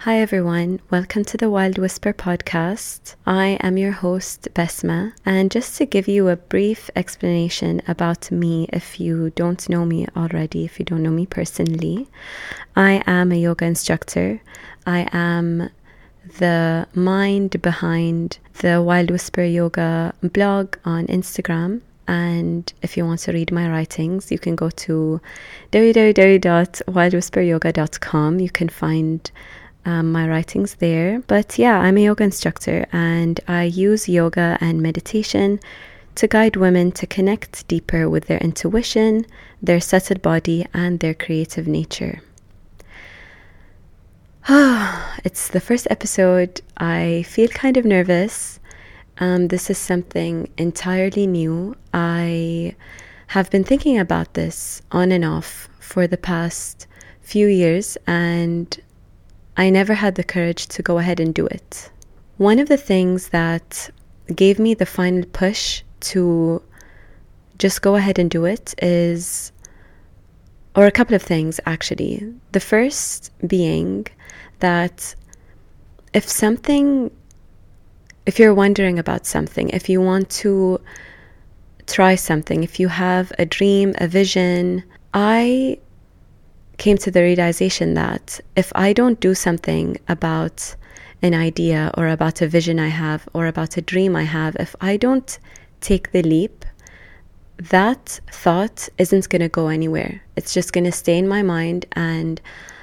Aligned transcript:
Hi, 0.00 0.20
everyone. 0.20 0.80
Welcome 0.90 1.24
to 1.24 1.38
the 1.38 1.48
Wild 1.50 1.78
Whisper 1.78 2.12
podcast. 2.12 3.14
I 3.26 3.56
am 3.60 3.78
your 3.78 3.92
host, 3.92 4.46
Besma. 4.54 5.12
And 5.24 5.50
just 5.50 5.76
to 5.78 5.86
give 5.86 6.06
you 6.06 6.28
a 6.28 6.36
brief 6.36 6.90
explanation 6.94 7.80
about 7.88 8.30
me, 8.30 8.68
if 8.72 9.00
you 9.00 9.30
don't 9.30 9.66
know 9.70 9.86
me 9.86 10.06
already, 10.14 10.66
if 10.66 10.78
you 10.78 10.84
don't 10.84 11.02
know 11.02 11.10
me 11.10 11.24
personally, 11.26 12.08
I 12.76 13.02
am 13.06 13.32
a 13.32 13.36
yoga 13.36 13.64
instructor. 13.64 14.42
I 14.86 15.08
am 15.12 15.70
the 16.38 16.86
mind 16.94 17.60
behind 17.62 18.38
the 18.60 18.82
Wild 18.82 19.10
Whisper 19.10 19.44
Yoga 19.44 20.12
blog 20.22 20.76
on 20.84 21.06
Instagram. 21.06 21.80
And 22.06 22.70
if 22.82 22.96
you 22.96 23.04
want 23.04 23.18
to 23.20 23.32
read 23.32 23.50
my 23.50 23.68
writings, 23.68 24.30
you 24.30 24.38
can 24.38 24.54
go 24.54 24.70
to 24.70 25.20
www.wildwhisperyoga.com. 25.72 28.40
You 28.40 28.50
can 28.50 28.68
find 28.68 29.28
um, 29.86 30.12
my 30.12 30.28
writings 30.28 30.74
there. 30.74 31.20
But 31.20 31.58
yeah, 31.58 31.78
I'm 31.78 31.96
a 31.96 32.04
yoga 32.04 32.24
instructor 32.24 32.86
and 32.92 33.40
I 33.48 33.62
use 33.62 34.08
yoga 34.08 34.58
and 34.60 34.82
meditation 34.82 35.60
to 36.16 36.26
guide 36.26 36.56
women 36.56 36.92
to 36.92 37.06
connect 37.06 37.66
deeper 37.68 38.10
with 38.10 38.26
their 38.26 38.38
intuition, 38.38 39.26
their 39.62 39.80
subtle 39.80 40.18
body, 40.18 40.66
and 40.74 41.00
their 41.00 41.14
creative 41.14 41.66
nature. 41.66 42.20
it's 44.48 45.48
the 45.48 45.60
first 45.60 45.86
episode. 45.90 46.60
I 46.78 47.24
feel 47.28 47.48
kind 47.48 47.76
of 47.76 47.84
nervous. 47.84 48.58
Um, 49.18 49.48
this 49.48 49.70
is 49.70 49.78
something 49.78 50.50
entirely 50.58 51.26
new. 51.26 51.76
I 51.94 52.74
have 53.28 53.50
been 53.50 53.64
thinking 53.64 53.98
about 53.98 54.34
this 54.34 54.82
on 54.92 55.12
and 55.12 55.24
off 55.24 55.68
for 55.80 56.06
the 56.06 56.18
past 56.18 56.86
few 57.20 57.46
years, 57.48 57.98
and 58.06 58.78
I 59.56 59.70
never 59.70 59.94
had 59.94 60.16
the 60.16 60.24
courage 60.24 60.66
to 60.68 60.82
go 60.82 60.98
ahead 60.98 61.20
and 61.20 61.34
do 61.34 61.46
it. 61.46 61.90
One 62.36 62.58
of 62.58 62.68
the 62.68 62.76
things 62.76 63.30
that 63.30 63.90
gave 64.34 64.58
me 64.58 64.74
the 64.74 64.86
final 64.86 65.24
push 65.24 65.82
to 66.00 66.62
just 67.58 67.80
go 67.80 67.94
ahead 67.96 68.18
and 68.18 68.30
do 68.30 68.44
it 68.44 68.74
is, 68.82 69.52
or 70.74 70.86
a 70.86 70.90
couple 70.90 71.14
of 71.14 71.22
things 71.22 71.58
actually. 71.64 72.34
The 72.52 72.60
first 72.60 73.32
being 73.46 74.06
that 74.58 75.14
if 76.12 76.28
something, 76.28 77.10
if 78.26 78.38
you're 78.38 78.54
wondering 78.54 78.98
about 78.98 79.26
something, 79.26 79.70
if 79.70 79.88
you 79.88 80.00
want 80.00 80.28
to 80.30 80.80
try 81.86 82.14
something, 82.14 82.62
if 82.62 82.78
you 82.78 82.88
have 82.88 83.32
a 83.38 83.46
dream, 83.46 83.94
a 83.98 84.08
vision, 84.08 84.82
I 85.14 85.78
came 86.78 86.98
to 86.98 87.10
the 87.10 87.22
realization 87.22 87.94
that 87.94 88.40
if 88.56 88.72
I 88.74 88.92
don't 88.92 89.20
do 89.20 89.34
something 89.34 89.98
about 90.08 90.76
an 91.22 91.34
idea 91.34 91.90
or 91.96 92.08
about 92.08 92.42
a 92.42 92.48
vision 92.48 92.78
I 92.78 92.88
have 92.88 93.28
or 93.32 93.46
about 93.46 93.76
a 93.76 93.82
dream 93.82 94.14
I 94.14 94.24
have, 94.24 94.56
if 94.60 94.76
I 94.80 94.96
don't 94.96 95.38
take 95.80 96.12
the 96.12 96.22
leap, 96.22 96.64
that 97.58 98.20
thought 98.30 98.88
isn't 98.98 99.28
going 99.28 99.40
to 99.40 99.48
go 99.48 99.68
anywhere. 99.68 100.22
It's 100.36 100.52
just 100.52 100.72
going 100.72 100.84
to 100.84 100.92
stay 100.92 101.16
in 101.18 101.26
my 101.26 101.42
mind 101.42 101.86
and 101.92 102.40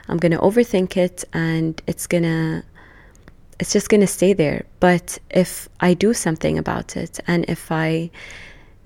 I'm 0.09 0.17
going 0.17 0.31
to 0.31 0.39
overthink 0.39 0.97
it 0.97 1.23
and 1.33 1.81
it's 1.87 2.07
going 2.07 2.23
to 2.23 2.63
it's 3.59 3.71
just 3.71 3.87
going 3.87 4.01
to 4.01 4.07
stay 4.07 4.33
there. 4.33 4.65
But 4.79 5.19
if 5.29 5.69
I 5.79 5.93
do 5.93 6.13
something 6.13 6.57
about 6.57 6.97
it 6.97 7.19
and 7.27 7.45
if 7.47 7.71
I 7.71 8.09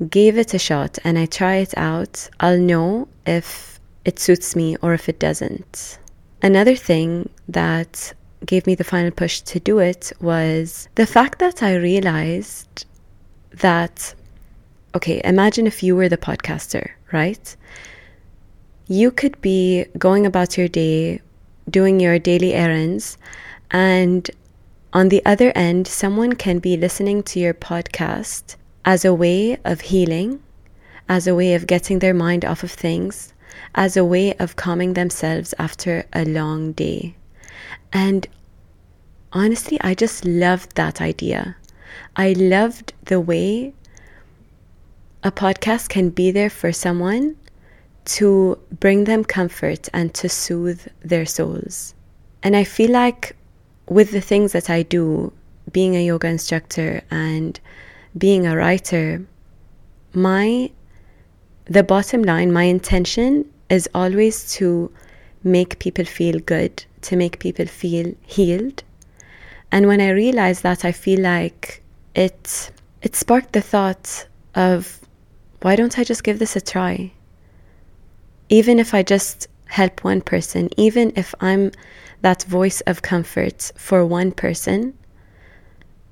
gave 0.10 0.38
it 0.38 0.54
a 0.54 0.60
shot 0.60 1.00
and 1.04 1.18
I 1.18 1.26
try 1.26 1.56
it 1.56 1.74
out, 1.78 2.30
I'll 2.40 2.60
know 2.60 3.08
if 3.26 3.77
it 4.08 4.18
suits 4.20 4.56
me 4.56 4.78
or 4.82 4.94
if 4.94 5.10
it 5.10 5.20
doesn't. 5.20 6.00
Another 6.42 6.76
thing 6.76 7.30
that 7.50 8.14
gave 8.46 8.66
me 8.66 8.74
the 8.74 8.84
final 8.84 9.12
push 9.12 9.42
to 9.42 9.60
do 9.60 9.80
it 9.80 10.14
was 10.22 10.88
the 10.96 11.06
fact 11.06 11.40
that 11.40 11.62
I 11.62 11.76
realized 11.76 12.86
that, 13.52 14.16
okay, 14.96 15.20
imagine 15.26 15.68
if 15.68 15.84
you 15.84 15.96
were 15.96 16.08
the 16.08 16.18
podcaster, 16.18 16.92
right? 17.12 17.56
You 18.88 19.12
could 19.12 19.42
be 19.42 19.86
going 19.98 20.26
about 20.26 20.58
your 20.58 20.70
day, 20.70 21.20
doing 21.70 22.00
your 22.00 22.18
daily 22.18 22.54
errands, 22.54 23.18
and 23.72 24.32
on 24.94 25.10
the 25.10 25.24
other 25.26 25.52
end, 25.54 25.86
someone 25.86 26.34
can 26.34 26.60
be 26.60 26.78
listening 26.78 27.24
to 27.24 27.42
your 27.42 27.54
podcast 27.54 28.56
as 28.86 29.04
a 29.04 29.14
way 29.14 29.58
of 29.66 29.82
healing, 29.82 30.42
as 31.10 31.28
a 31.28 31.36
way 31.36 31.56
of 31.56 31.68
getting 31.68 32.00
their 32.00 32.14
mind 32.14 32.46
off 32.46 32.64
of 32.64 32.72
things, 32.72 33.34
as 33.76 33.98
a 33.98 34.06
way 34.06 34.34
of 34.36 34.56
calming 34.56 34.94
themselves 34.94 35.54
after 35.60 36.06
a 36.14 36.26
long 36.26 36.72
day. 36.74 37.16
And 37.94 38.28
honestly, 39.32 39.80
I 39.82 39.94
just 39.94 40.26
loved 40.26 40.76
that 40.76 41.02
idea. 41.02 41.56
I 42.16 42.34
loved 42.34 42.94
the 43.04 43.20
way 43.20 43.74
a 45.24 45.32
podcast 45.32 45.90
can 45.90 46.10
be 46.10 46.32
there 46.32 46.50
for 46.50 46.72
someone 46.72 47.36
to 48.06 48.58
bring 48.80 49.04
them 49.04 49.24
comfort 49.24 49.90
and 49.94 50.14
to 50.14 50.30
soothe 50.30 50.88
their 51.02 51.26
souls. 51.26 51.94
And 52.44 52.56
I 52.56 52.64
feel 52.64 52.92
like 52.92 53.36
with 53.90 54.12
the 54.12 54.22
things 54.22 54.54
that 54.54 54.70
I 54.70 54.84
do, 54.84 55.34
being 55.72 55.96
a 55.96 56.06
yoga 56.06 56.28
instructor 56.28 57.02
and 57.12 57.60
being 58.18 58.48
a 58.48 58.56
writer, 58.56 59.26
my 60.14 60.72
the 61.70 61.84
bottom 61.84 62.24
line, 62.24 62.52
my 62.52 62.64
intention 62.64 63.50
is 63.70 63.90
always 63.94 64.52
to 64.54 64.92
make 65.44 65.80
people 65.80 66.06
feel 66.06 66.40
good, 66.40 66.84
to 67.02 67.16
make 67.16 67.40
people 67.40 67.66
feel 67.66 68.14
healed. 68.26 68.84
And 69.72 69.88
when 69.88 70.02
I 70.02 70.10
realized 70.10 70.64
that, 70.64 70.86
I 70.86 70.92
feel 70.92 71.22
like 71.22 71.84
it 72.16 72.72
it 73.02 73.16
sparked 73.16 73.54
the 73.54 73.62
thought 73.62 74.28
of 74.56 75.00
why 75.62 75.76
don't 75.76 76.00
I 76.00 76.04
just 76.04 76.24
give 76.24 76.40
this 76.40 76.56
a 76.56 76.62
try? 76.62 77.12
Even 78.50 78.80
if 78.80 78.94
I 78.94 79.04
just 79.04 79.48
help 79.66 80.04
one 80.04 80.22
person, 80.22 80.70
even 80.78 81.12
if 81.16 81.36
I'm 81.42 81.72
that 82.22 82.44
voice 82.44 82.82
of 82.82 83.02
comfort 83.02 83.72
for 83.76 84.06
one 84.06 84.32
person, 84.32 84.98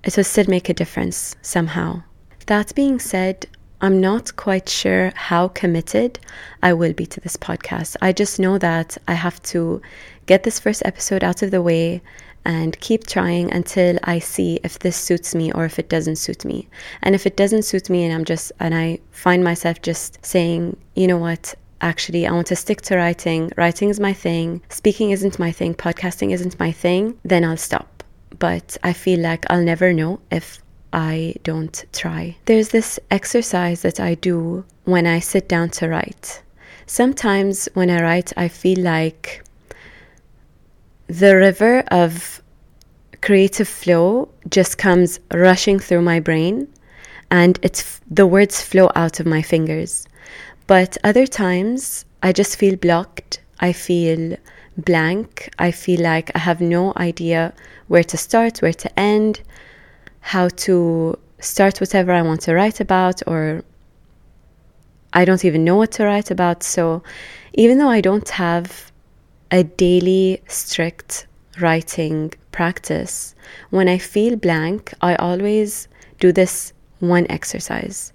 it 0.04 0.16
will 0.18 0.24
still 0.24 0.46
make 0.48 0.70
a 0.70 0.74
difference 0.74 1.36
somehow. 1.42 2.04
That 2.48 2.76
being 2.76 3.00
said, 3.00 3.48
I'm 3.82 4.00
not 4.00 4.36
quite 4.36 4.70
sure 4.70 5.12
how 5.16 5.50
committed 5.50 6.20
I 6.64 6.74
will 6.74 6.94
be 6.94 7.06
to 7.08 7.20
this 7.20 7.36
podcast. 7.36 7.98
I 8.02 8.14
just 8.14 8.40
know 8.40 8.58
that 8.58 8.98
I 9.08 9.14
have 9.14 9.42
to 9.44 9.82
get 10.26 10.44
this 10.44 10.60
first 10.60 10.82
episode 10.86 11.24
out 11.24 11.42
of 11.42 11.52
the 11.52 11.62
way 11.62 12.02
and 12.46 12.80
keep 12.80 13.06
trying 13.06 13.52
until 13.52 13.98
I 14.04 14.20
see 14.20 14.60
if 14.64 14.80
this 14.80 14.96
suits 14.96 15.36
me 15.36 15.52
or 15.52 15.66
if 15.66 15.78
it 15.78 15.90
doesn't 15.90 16.18
suit 16.18 16.46
me. 16.46 16.68
And 17.02 17.16
if 17.16 17.26
it 17.26 17.36
doesn't 17.36 17.64
suit 17.64 17.90
me 17.90 18.06
and 18.06 18.14
I'm 18.14 18.24
just, 18.24 18.52
and 18.60 18.74
I 18.74 19.00
find 19.12 19.44
myself 19.44 19.82
just 19.82 20.24
saying, 20.24 20.78
you 20.96 21.08
know 21.08 21.18
what, 21.18 21.54
actually, 21.82 22.26
I 22.26 22.32
want 22.32 22.48
to 22.48 22.56
stick 22.56 22.82
to 22.84 22.96
writing, 22.96 23.52
writing 23.58 23.90
is 23.90 24.00
my 24.00 24.14
thing, 24.14 24.62
speaking 24.70 25.12
isn't 25.12 25.40
my 25.40 25.52
thing, 25.52 25.74
podcasting 25.74 26.32
isn't 26.32 26.60
my 26.60 26.72
thing, 26.72 27.20
then 27.24 27.44
I'll 27.44 27.58
stop. 27.58 28.04
But 28.38 28.78
I 28.84 28.94
feel 28.94 29.20
like 29.20 29.46
I'll 29.50 29.64
never 29.64 29.92
know 29.92 30.20
if 30.32 30.62
I 30.96 31.36
don't 31.44 31.84
try. 31.92 32.38
There's 32.46 32.70
this 32.70 33.02
exercise 33.12 33.82
that 33.82 34.00
I 34.00 34.16
do 34.16 34.64
when 34.86 35.06
I 35.06 35.20
sit 35.20 35.50
down 35.50 35.70
to 35.72 35.90
write. 35.90 36.42
Sometimes 36.86 37.68
when 37.74 37.90
I 37.90 38.02
write, 38.02 38.32
I 38.38 38.48
feel 38.48 38.80
like 38.80 39.44
the 41.08 41.36
river 41.36 41.84
of 41.92 42.42
creative 43.22 43.68
flow 43.68 44.30
just 44.50 44.78
comes 44.78 45.20
rushing 45.34 45.80
through 45.80 46.02
my 46.02 46.22
brain 46.22 46.68
and 47.30 47.60
it's 47.62 48.00
the 48.10 48.26
words 48.26 48.62
flow 48.62 48.90
out 48.96 49.20
of 49.20 49.26
my 49.26 49.42
fingers. 49.42 50.08
But 50.66 50.98
other 51.04 51.28
times 51.28 52.06
I 52.24 52.32
just 52.32 52.56
feel 52.56 52.78
blocked. 52.78 53.42
I 53.60 53.74
feel 53.74 54.38
blank. 54.78 55.50
I 55.60 55.72
feel 55.72 56.02
like 56.02 56.32
I 56.36 56.40
have 56.40 56.62
no 56.62 56.94
idea 56.96 57.54
where 57.90 58.04
to 58.06 58.16
start, 58.16 58.62
where 58.62 58.74
to 58.74 59.00
end 59.00 59.42
how 60.26 60.48
to 60.50 61.16
start 61.40 61.80
whatever 61.80 62.12
I 62.12 62.24
want 62.24 62.42
to 62.42 62.56
write 62.56 62.80
about, 62.80 63.22
or 63.28 63.64
I 65.14 65.24
don't 65.24 65.46
even 65.46 65.64
know 65.64 65.76
what 65.76 65.92
to 65.94 66.06
write 66.06 66.32
about. 66.32 66.64
So, 66.64 67.04
even 67.54 67.78
though 67.78 67.90
I 67.90 68.02
don't 68.02 68.28
have 68.30 68.92
a 69.52 69.64
daily 69.64 70.42
strict 70.48 71.28
writing 71.62 72.34
practice, 72.52 73.36
when 73.70 73.88
I 73.88 74.00
feel 74.00 74.36
blank, 74.36 74.96
I 75.00 75.14
always 75.18 75.88
do 76.20 76.32
this 76.32 76.74
one 77.02 77.28
exercise, 77.30 78.12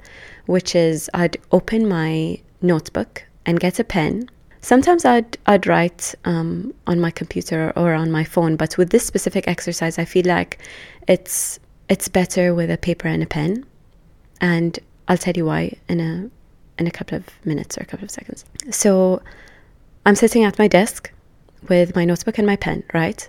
which 0.47 0.75
is 0.75 1.09
I'd 1.15 1.37
open 1.53 1.89
my 1.89 2.41
notebook 2.61 3.23
and 3.47 3.61
get 3.61 3.79
a 3.79 3.85
pen. 3.85 4.29
Sometimes 4.63 5.05
I'd 5.05 5.39
I'd 5.47 5.69
write 5.69 6.17
um, 6.25 6.75
on 6.89 7.01
my 7.01 7.13
computer 7.13 7.73
or 7.77 7.95
on 7.95 8.11
my 8.11 8.25
phone, 8.25 8.57
but 8.57 8.77
with 8.77 8.91
this 8.91 9.07
specific 9.07 9.47
exercise, 9.47 9.97
I 9.97 10.05
feel 10.05 10.27
like 10.27 10.59
it's 11.07 11.61
it's 11.91 12.09
better 12.09 12.55
with 12.55 12.71
a 12.71 12.79
paper 12.79 13.09
and 13.09 13.23
a 13.23 13.27
pen. 13.27 13.67
And 14.41 14.79
I'll 15.09 15.19
tell 15.19 15.35
you 15.37 15.45
why 15.45 15.75
in 15.89 16.01
a 16.01 16.31
in 16.79 16.87
a 16.87 16.91
couple 16.91 17.19
of 17.19 17.27
minutes 17.45 17.77
or 17.77 17.83
a 17.83 17.85
couple 17.85 18.05
of 18.05 18.11
seconds. 18.11 18.47
So 18.71 19.21
I'm 20.07 20.15
sitting 20.15 20.45
at 20.45 20.59
my 20.59 20.67
desk 20.67 21.13
with 21.69 21.95
my 21.95 22.07
notebook 22.07 22.39
and 22.39 22.47
my 22.47 22.57
pen, 22.57 22.85
right? 22.95 23.29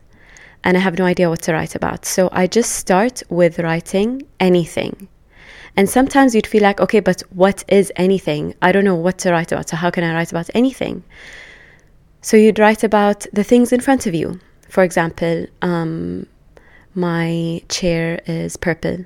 and 0.64 0.78
I 0.78 0.80
have 0.80 0.98
no 0.98 1.06
idea 1.06 1.30
what 1.30 1.42
to 1.44 1.54
write 1.54 1.76
about. 1.76 2.06
So 2.06 2.30
I 2.32 2.48
just 2.48 2.74
start 2.74 3.24
with 3.30 3.60
writing 3.60 4.24
anything. 4.40 5.08
And 5.76 5.90
sometimes 5.90 6.36
you'd 6.36 6.48
feel 6.48 6.62
like, 6.62 6.80
okay, 6.82 7.00
but 7.00 7.22
what 7.32 7.64
is 7.68 7.92
anything? 7.96 8.54
I 8.62 8.72
don't 8.72 8.84
know 8.84 8.96
what 8.96 9.18
to 9.20 9.32
write 9.32 9.52
about. 9.52 9.70
So 9.70 9.78
how 9.78 9.90
can 9.90 10.04
I 10.04 10.14
write 10.14 10.32
about 10.32 10.50
anything? 10.54 11.04
So 12.22 12.38
you'd 12.38 12.60
write 12.60 12.84
about 12.84 13.26
the 13.34 13.44
things 13.44 13.72
in 13.72 13.80
front 13.80 14.06
of 14.06 14.14
you. 14.14 14.40
For 14.68 14.84
example, 14.84 15.48
um, 15.62 16.28
my 16.94 17.62
chair 17.70 18.22
is 18.26 18.58
purple. 18.58 19.06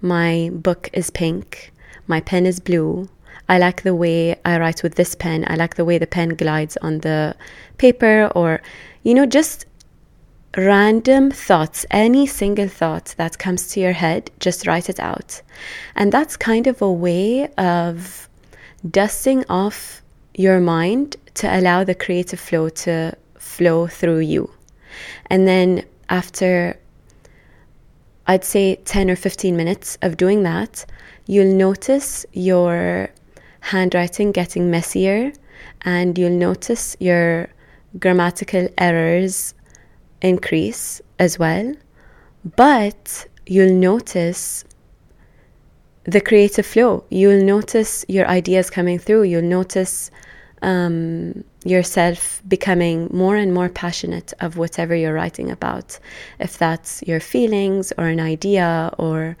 My 0.00 0.50
book 0.52 0.90
is 0.92 1.10
pink. 1.10 1.72
My 2.06 2.20
pen 2.20 2.46
is 2.46 2.60
blue. 2.60 3.08
I 3.48 3.58
like 3.58 3.82
the 3.82 3.94
way 3.94 4.36
I 4.44 4.58
write 4.58 4.82
with 4.82 4.94
this 4.94 5.14
pen. 5.14 5.44
I 5.48 5.54
like 5.56 5.76
the 5.76 5.84
way 5.84 5.98
the 5.98 6.06
pen 6.06 6.30
glides 6.30 6.76
on 6.78 7.00
the 7.00 7.34
paper, 7.78 8.30
or, 8.34 8.62
you 9.02 9.14
know, 9.14 9.26
just 9.26 9.66
random 10.56 11.30
thoughts, 11.30 11.84
any 11.90 12.26
single 12.26 12.68
thought 12.68 13.14
that 13.16 13.38
comes 13.38 13.68
to 13.68 13.80
your 13.80 13.92
head, 13.92 14.30
just 14.40 14.66
write 14.66 14.88
it 14.88 15.00
out. 15.00 15.42
And 15.94 16.12
that's 16.12 16.36
kind 16.36 16.66
of 16.66 16.80
a 16.80 16.92
way 16.92 17.48
of 17.58 18.28
dusting 18.90 19.44
off 19.48 20.02
your 20.34 20.60
mind 20.60 21.16
to 21.34 21.58
allow 21.58 21.84
the 21.84 21.94
creative 21.94 22.40
flow 22.40 22.68
to 22.68 23.16
flow 23.38 23.86
through 23.86 24.20
you. 24.20 24.50
And 25.26 25.46
then 25.46 25.84
after, 26.08 26.78
I'd 28.26 28.44
say 28.44 28.76
10 28.76 29.10
or 29.10 29.16
15 29.16 29.56
minutes 29.56 29.98
of 30.02 30.16
doing 30.16 30.42
that, 30.44 30.86
you'll 31.26 31.54
notice 31.54 32.24
your 32.32 33.10
handwriting 33.60 34.32
getting 34.32 34.70
messier 34.70 35.32
and 35.82 36.18
you'll 36.18 36.30
notice 36.30 36.96
your 37.00 37.48
grammatical 37.98 38.68
errors 38.78 39.54
increase 40.22 41.00
as 41.18 41.38
well. 41.38 41.74
But 42.56 43.26
you'll 43.46 43.74
notice 43.74 44.64
the 46.04 46.20
creative 46.20 46.66
flow. 46.66 47.04
You'll 47.10 47.44
notice 47.44 48.04
your 48.08 48.26
ideas 48.26 48.70
coming 48.70 48.98
through. 48.98 49.24
You'll 49.24 49.42
notice 49.42 50.10
um, 50.64 51.44
yourself 51.64 52.42
becoming 52.48 53.08
more 53.12 53.36
and 53.36 53.52
more 53.52 53.68
passionate 53.68 54.32
of 54.40 54.56
whatever 54.56 54.94
you're 54.94 55.14
writing 55.14 55.50
about. 55.50 55.98
If 56.40 56.58
that's 56.58 57.02
your 57.06 57.20
feelings 57.20 57.92
or 57.98 58.06
an 58.06 58.18
idea 58.18 58.90
or 58.98 59.36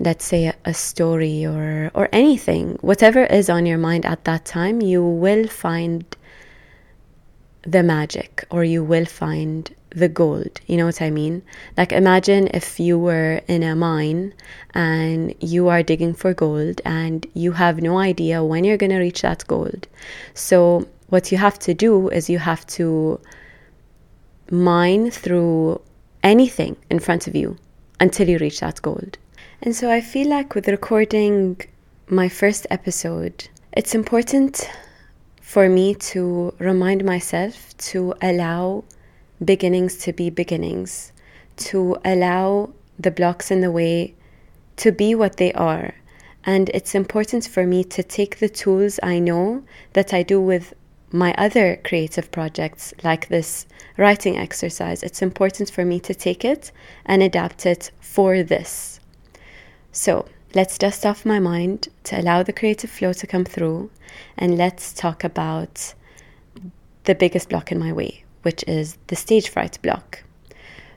let's 0.00 0.24
say 0.24 0.52
a, 0.64 0.74
story 0.74 1.46
or 1.46 1.90
or 1.94 2.08
anything 2.12 2.76
whatever 2.82 3.24
is 3.24 3.48
on 3.48 3.64
your 3.64 3.78
mind 3.78 4.04
at 4.04 4.24
that 4.24 4.44
time 4.44 4.82
you 4.82 5.02
will 5.02 5.46
find 5.48 6.04
the 7.66 7.82
magic 7.82 8.44
or 8.50 8.64
you 8.64 8.82
will 8.82 9.04
find 9.04 9.74
the 9.90 10.08
gold. 10.08 10.60
You 10.66 10.76
know 10.76 10.86
what 10.86 11.02
i 11.02 11.10
mean? 11.10 11.42
Like 11.76 11.92
imagine 11.92 12.48
if 12.52 12.78
you 12.78 12.98
were 12.98 13.40
in 13.48 13.62
a 13.62 13.74
mine 13.74 14.34
and 14.74 15.34
you 15.40 15.68
are 15.68 15.82
digging 15.82 16.14
for 16.14 16.34
gold 16.34 16.80
and 16.84 17.26
you 17.34 17.52
have 17.52 17.82
no 17.82 17.98
idea 17.98 18.44
when 18.44 18.64
you're 18.64 18.76
going 18.76 18.90
to 18.90 18.98
reach 18.98 19.22
that 19.22 19.46
gold. 19.46 19.88
So 20.34 20.86
what 21.08 21.32
you 21.32 21.38
have 21.38 21.58
to 21.60 21.74
do 21.74 22.08
is 22.10 22.28
you 22.30 22.38
have 22.38 22.66
to 22.78 23.20
mine 24.50 25.10
through 25.10 25.80
anything 26.22 26.76
in 26.90 26.98
front 26.98 27.26
of 27.26 27.34
you 27.34 27.56
until 27.98 28.28
you 28.28 28.38
reach 28.38 28.60
that 28.60 28.82
gold. 28.82 29.18
And 29.62 29.74
so 29.74 29.90
I 29.90 30.00
feel 30.00 30.28
like 30.28 30.54
with 30.54 30.68
recording 30.68 31.60
my 32.08 32.28
first 32.28 32.66
episode, 32.70 33.48
it's 33.72 33.94
important 33.94 34.68
for 35.46 35.68
me 35.68 35.94
to 35.94 36.52
remind 36.58 37.04
myself 37.04 37.72
to 37.78 38.12
allow 38.20 38.82
beginnings 39.44 39.96
to 39.96 40.12
be 40.12 40.28
beginnings, 40.28 41.12
to 41.56 41.96
allow 42.04 42.68
the 42.98 43.12
blocks 43.12 43.52
in 43.52 43.60
the 43.60 43.70
way 43.70 44.12
to 44.74 44.90
be 44.90 45.14
what 45.14 45.36
they 45.36 45.52
are. 45.52 45.94
And 46.42 46.68
it's 46.70 46.96
important 46.96 47.46
for 47.46 47.64
me 47.64 47.84
to 47.84 48.02
take 48.02 48.40
the 48.40 48.48
tools 48.48 48.98
I 49.04 49.20
know 49.20 49.62
that 49.92 50.12
I 50.12 50.24
do 50.24 50.40
with 50.40 50.74
my 51.12 51.32
other 51.38 51.80
creative 51.84 52.32
projects, 52.32 52.92
like 53.04 53.28
this 53.28 53.66
writing 53.96 54.36
exercise. 54.36 55.04
It's 55.04 55.22
important 55.22 55.70
for 55.70 55.84
me 55.84 56.00
to 56.00 56.12
take 56.12 56.44
it 56.44 56.72
and 57.04 57.22
adapt 57.22 57.66
it 57.66 57.92
for 58.00 58.42
this. 58.42 58.98
So 59.92 60.26
let's 60.56 60.78
dust 60.78 61.04
off 61.04 61.26
my 61.26 61.38
mind 61.38 61.88
to 62.02 62.18
allow 62.18 62.42
the 62.42 62.52
creative 62.52 62.88
flow 62.88 63.12
to 63.12 63.26
come 63.26 63.44
through, 63.44 63.90
and 64.38 64.56
let's 64.56 64.94
talk 64.94 65.22
about 65.22 65.92
the 67.04 67.14
biggest 67.14 67.50
block 67.50 67.70
in 67.70 67.78
my 67.78 67.92
way, 67.92 68.24
which 68.40 68.64
is 68.66 68.96
the 69.08 69.16
stage 69.16 69.50
fright 69.50 69.78
block. 69.82 70.24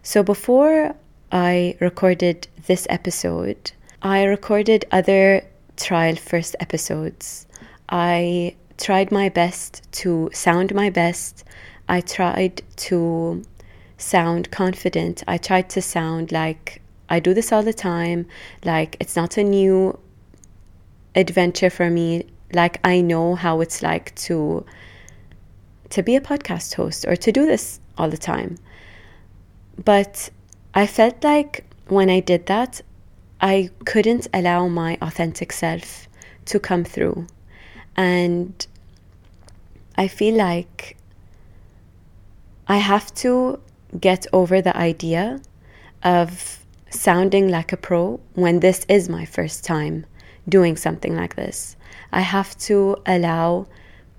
So 0.01 0.23
before 0.23 0.95
I 1.29 1.75
recorded 1.81 2.47
this 2.67 2.87
episode, 2.89 3.73
I 4.01 4.23
recorded 4.23 4.85
other 4.91 5.43
trial 5.75 6.15
first 6.15 6.55
episodes. 6.61 7.45
I 7.89 8.55
tried 8.77 9.11
my 9.11 9.27
best 9.27 9.91
to 9.91 10.29
sound 10.31 10.73
my 10.73 10.89
best. 10.89 11.43
I 11.89 11.99
tried 11.99 12.61
to 12.87 13.43
sound 13.97 14.51
confident. 14.51 15.21
I 15.27 15.37
tried 15.37 15.69
to 15.71 15.81
sound 15.81 16.31
like 16.31 16.78
I 17.09 17.19
do 17.19 17.33
this 17.33 17.51
all 17.51 17.63
the 17.63 17.73
time. 17.73 18.27
Like, 18.63 18.95
it's 18.99 19.15
not 19.15 19.37
a 19.37 19.43
new 19.43 19.97
adventure 21.15 21.69
for 21.69 21.89
me. 21.89 22.25
Like, 22.53 22.79
I 22.83 23.01
know 23.01 23.35
how 23.35 23.61
it's 23.61 23.81
like 23.81 24.15
to 24.15 24.65
to 25.89 26.03
be 26.03 26.15
a 26.15 26.21
podcast 26.21 26.75
host 26.75 27.03
or 27.07 27.15
to 27.15 27.31
do 27.31 27.47
this 27.47 27.79
all 27.97 28.09
the 28.09 28.17
time. 28.17 28.57
But 29.83 30.29
I 30.75 30.85
felt 30.85 31.23
like 31.23 31.65
when 31.87 32.11
I 32.11 32.19
did 32.19 32.45
that, 32.45 32.81
I 33.41 33.71
couldn't 33.85 34.27
allow 34.33 34.67
my 34.67 34.97
authentic 35.01 35.51
self 35.51 36.07
to 36.45 36.59
come 36.59 36.83
through. 36.83 37.25
And 37.95 38.65
I 39.95 40.07
feel 40.07 40.35
like 40.35 40.95
I 42.67 42.77
have 42.77 43.13
to 43.15 43.59
get 43.99 44.27
over 44.31 44.61
the 44.61 44.75
idea 44.77 45.41
of 46.03 46.58
sounding 46.89 47.49
like 47.49 47.71
a 47.71 47.77
pro 47.77 48.19
when 48.33 48.59
this 48.59 48.85
is 48.89 49.09
my 49.09 49.25
first 49.25 49.63
time 49.63 50.05
doing 50.47 50.75
something 50.75 51.15
like 51.15 51.35
this. 51.35 51.75
I 52.11 52.21
have 52.21 52.57
to 52.59 52.97
allow 53.05 53.67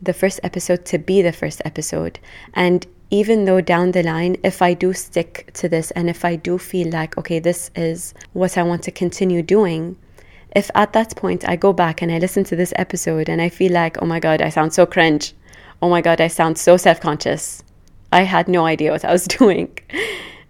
the 0.02 0.12
first 0.12 0.40
episode 0.42 0.84
to 0.86 0.98
be 0.98 1.22
the 1.22 1.32
first 1.32 1.60
episode. 1.64 2.18
And 2.54 2.86
even 3.10 3.44
though 3.44 3.60
down 3.60 3.90
the 3.90 4.02
line, 4.02 4.36
if 4.44 4.62
I 4.62 4.74
do 4.74 4.92
stick 4.92 5.50
to 5.54 5.68
this 5.68 5.90
and 5.92 6.08
if 6.08 6.24
I 6.24 6.36
do 6.36 6.58
feel 6.58 6.90
like, 6.90 7.18
okay, 7.18 7.38
this 7.40 7.70
is 7.74 8.14
what 8.32 8.56
I 8.56 8.62
want 8.62 8.82
to 8.84 8.90
continue 8.92 9.42
doing, 9.42 9.96
if 10.54 10.70
at 10.74 10.92
that 10.92 11.16
point 11.16 11.48
I 11.48 11.56
go 11.56 11.72
back 11.72 12.02
and 12.02 12.10
I 12.10 12.18
listen 12.18 12.44
to 12.44 12.56
this 12.56 12.72
episode 12.76 13.28
and 13.28 13.42
I 13.42 13.48
feel 13.48 13.72
like, 13.72 14.00
oh 14.00 14.06
my 14.06 14.20
God, 14.20 14.40
I 14.40 14.48
sound 14.48 14.72
so 14.72 14.86
cringe. 14.86 15.34
Oh 15.82 15.90
my 15.90 16.00
God, 16.00 16.20
I 16.20 16.28
sound 16.28 16.58
so 16.58 16.76
self 16.76 17.00
conscious. 17.00 17.62
I 18.12 18.22
had 18.22 18.48
no 18.48 18.66
idea 18.66 18.92
what 18.92 19.04
I 19.04 19.12
was 19.12 19.26
doing. 19.38 19.76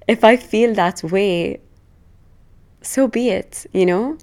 if 0.07 0.25
I 0.25 0.37
feel 0.37 0.75
that 0.75 1.03
way, 1.03 1.61
so 2.83 3.09
be 3.09 3.31
it, 3.31 3.67
you 3.73 3.87
know? 3.87 4.19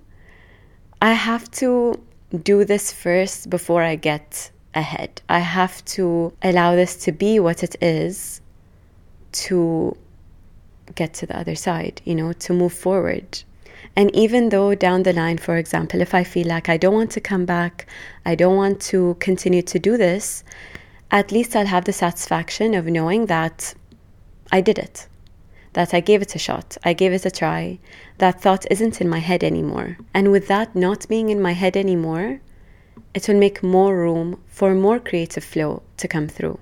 I 1.01 1.13
have 1.13 1.49
to 1.51 2.01
do 2.43 2.65
this 2.65 2.91
first 2.91 3.49
before 3.49 3.83
I 3.83 3.95
get 3.95 4.51
ahead. 4.73 5.21
I 5.29 5.39
have 5.39 5.83
to 5.85 6.33
allow 6.41 6.75
this 6.75 6.95
to 7.05 7.11
be 7.11 7.39
what 7.39 7.63
it 7.63 7.75
is 7.81 8.41
to 9.33 9.95
get 10.95 11.13
to 11.15 11.25
the 11.25 11.37
other 11.37 11.55
side, 11.55 12.01
you 12.05 12.15
know, 12.15 12.33
to 12.33 12.53
move 12.53 12.73
forward. 12.73 13.43
And 13.95 14.13
even 14.15 14.49
though 14.49 14.75
down 14.75 15.03
the 15.03 15.13
line, 15.13 15.37
for 15.37 15.57
example, 15.57 16.01
if 16.01 16.13
I 16.13 16.23
feel 16.23 16.47
like 16.47 16.69
I 16.69 16.77
don't 16.77 16.93
want 16.93 17.11
to 17.11 17.21
come 17.21 17.45
back, 17.45 17.87
I 18.25 18.35
don't 18.35 18.55
want 18.55 18.79
to 18.81 19.15
continue 19.19 19.61
to 19.63 19.79
do 19.79 19.97
this, 19.97 20.43
at 21.11 21.31
least 21.31 21.55
I'll 21.55 21.65
have 21.65 21.85
the 21.85 21.93
satisfaction 21.93 22.73
of 22.73 22.85
knowing 22.85 23.27
that 23.27 23.73
I 24.51 24.61
did 24.61 24.77
it 24.77 25.07
that 25.77 25.93
I 25.93 25.99
gave 25.99 26.23
it 26.23 26.33
a 26.33 26.39
shot, 26.39 26.75
I 26.83 26.93
gave 26.93 27.13
it 27.13 27.23
a 27.23 27.29
try. 27.29 27.77
That 28.17 28.41
thought 28.41 28.65
isn't 28.71 28.99
in 28.99 29.07
my 29.07 29.19
head 29.19 29.43
anymore. 29.43 29.99
And 30.11 30.31
with 30.31 30.47
that 30.47 30.75
not 30.75 31.07
being 31.07 31.29
in 31.29 31.39
my 31.39 31.51
head 31.51 31.77
anymore, 31.77 32.39
it 33.13 33.27
will 33.27 33.37
make 33.37 33.61
more 33.61 33.95
room 33.95 34.41
for 34.47 34.73
more 34.73 34.99
creative 34.99 35.43
flow 35.43 35.83
to 35.97 36.07
come 36.07 36.29
through. 36.29 36.57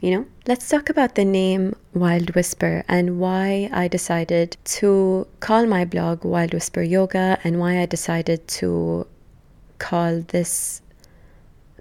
You 0.00 0.10
know? 0.12 0.26
Let's 0.46 0.68
talk 0.68 0.88
about 0.88 1.16
the 1.16 1.24
name 1.24 1.74
Wild 1.92 2.36
Whisper 2.36 2.84
and 2.86 3.18
why 3.18 3.68
I 3.72 3.88
decided 3.88 4.56
to 4.78 5.26
call 5.40 5.66
my 5.66 5.84
blog 5.84 6.24
Wild 6.24 6.54
Whisper 6.54 6.82
Yoga 6.82 7.40
and 7.42 7.58
why 7.58 7.80
I 7.80 7.86
decided 7.86 8.46
to 8.62 9.08
call 9.80 10.20
this 10.28 10.82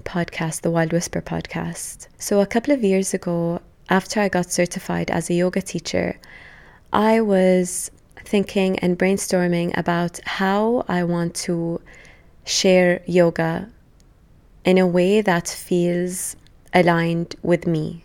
podcast 0.02 0.62
the 0.62 0.72
Wild 0.72 0.94
Whisper 0.94 1.22
podcast. 1.22 2.08
So, 2.18 2.42
a 2.42 2.48
couple 2.48 2.74
of 2.74 2.84
years 2.84 3.14
ago, 3.14 3.62
after 3.88 4.20
I 4.20 4.30
got 4.30 4.52
certified 4.52 5.12
as 5.12 5.30
a 5.30 5.36
yoga 5.36 5.62
teacher, 5.62 6.18
I 6.94 7.22
was 7.22 7.92
thinking 8.18 8.80
and 8.80 8.98
brainstorming 8.98 9.78
about 9.78 10.20
how 10.26 10.86
I 10.88 11.04
want 11.04 11.36
to 11.36 11.82
share 12.46 13.02
yoga 13.06 13.70
in 14.64 14.78
a 14.78 14.88
way 14.88 15.22
that 15.22 15.48
feels 15.48 16.36
aligned 16.74 17.36
with 17.42 17.66
me. 17.68 18.04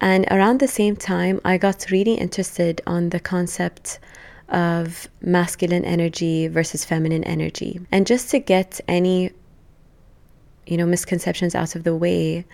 And 0.00 0.26
around 0.30 0.58
the 0.58 0.68
same 0.68 0.96
time, 0.96 1.40
I 1.44 1.58
got 1.58 1.90
really 1.90 2.14
interested 2.14 2.80
on 2.86 3.10
the 3.10 3.20
concept 3.20 4.00
of 4.48 5.08
masculine 5.20 5.84
energy 5.84 6.48
versus 6.48 6.84
feminine 6.84 7.24
energy. 7.24 7.80
And 7.92 8.06
just 8.06 8.30
to 8.30 8.38
get 8.38 8.80
any 8.88 9.30
you 10.66 10.76
know 10.76 10.86
misconceptions 10.86 11.54
out 11.54 11.74
of 11.74 11.84
the 11.84 11.94
way, 11.94 12.44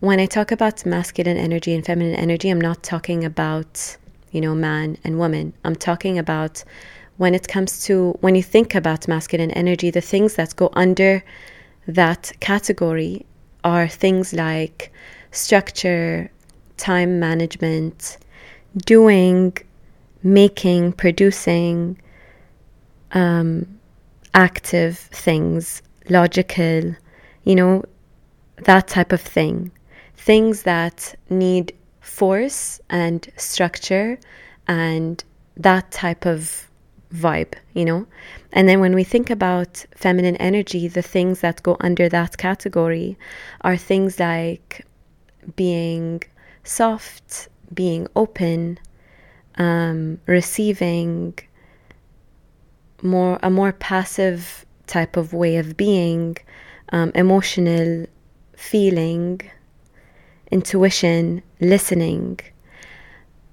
when 0.00 0.18
I 0.18 0.26
talk 0.26 0.50
about 0.50 0.84
masculine 0.84 1.36
energy 1.36 1.74
and 1.74 1.84
feminine 1.84 2.16
energy, 2.16 2.50
I'm 2.50 2.60
not 2.60 2.82
talking 2.82 3.24
about, 3.24 3.96
you 4.32 4.40
know, 4.40 4.54
man 4.54 4.98
and 5.04 5.18
woman. 5.18 5.52
I'm 5.64 5.76
talking 5.76 6.18
about 6.18 6.64
when 7.18 7.34
it 7.34 7.46
comes 7.46 7.84
to 7.84 8.16
when 8.20 8.34
you 8.34 8.42
think 8.42 8.74
about 8.74 9.06
masculine 9.06 9.52
energy, 9.52 9.90
the 9.90 10.00
things 10.00 10.34
that 10.34 10.56
go 10.56 10.70
under 10.72 11.22
that 11.86 12.32
category 12.40 13.26
are 13.64 13.86
things 13.86 14.32
like 14.32 14.92
structure, 15.30 16.30
time 16.76 17.20
management, 17.20 18.18
doing, 18.86 19.56
making, 20.22 20.92
producing, 20.92 22.00
um, 23.12 23.66
active 24.34 24.98
things, 24.98 25.82
logical, 26.08 26.94
you 27.44 27.54
know, 27.54 27.84
that 28.64 28.88
type 28.88 29.12
of 29.12 29.20
thing. 29.20 29.70
Things 30.16 30.62
that 30.62 31.14
need 31.30 31.74
force 32.02 32.80
and 32.90 33.26
structure 33.36 34.18
and 34.66 35.24
that 35.56 35.90
type 35.90 36.26
of 36.26 36.68
vibe, 37.14 37.54
you 37.74 37.84
know? 37.84 38.06
And 38.52 38.68
then 38.68 38.80
when 38.80 38.94
we 38.94 39.04
think 39.04 39.30
about 39.30 39.84
feminine 39.94 40.36
energy, 40.36 40.88
the 40.88 41.02
things 41.02 41.40
that 41.40 41.62
go 41.62 41.76
under 41.80 42.08
that 42.08 42.36
category 42.36 43.16
are 43.62 43.76
things 43.76 44.18
like 44.18 44.84
being 45.56 46.22
soft, 46.64 47.48
being 47.72 48.08
open, 48.16 48.78
um, 49.56 50.18
receiving 50.26 51.38
more 53.02 53.38
a 53.42 53.50
more 53.50 53.72
passive 53.72 54.64
type 54.86 55.16
of 55.16 55.32
way 55.32 55.56
of 55.56 55.76
being, 55.76 56.36
um, 56.92 57.10
emotional 57.14 58.06
feeling, 58.56 59.40
intuition, 60.52 61.42
listening, 61.60 62.38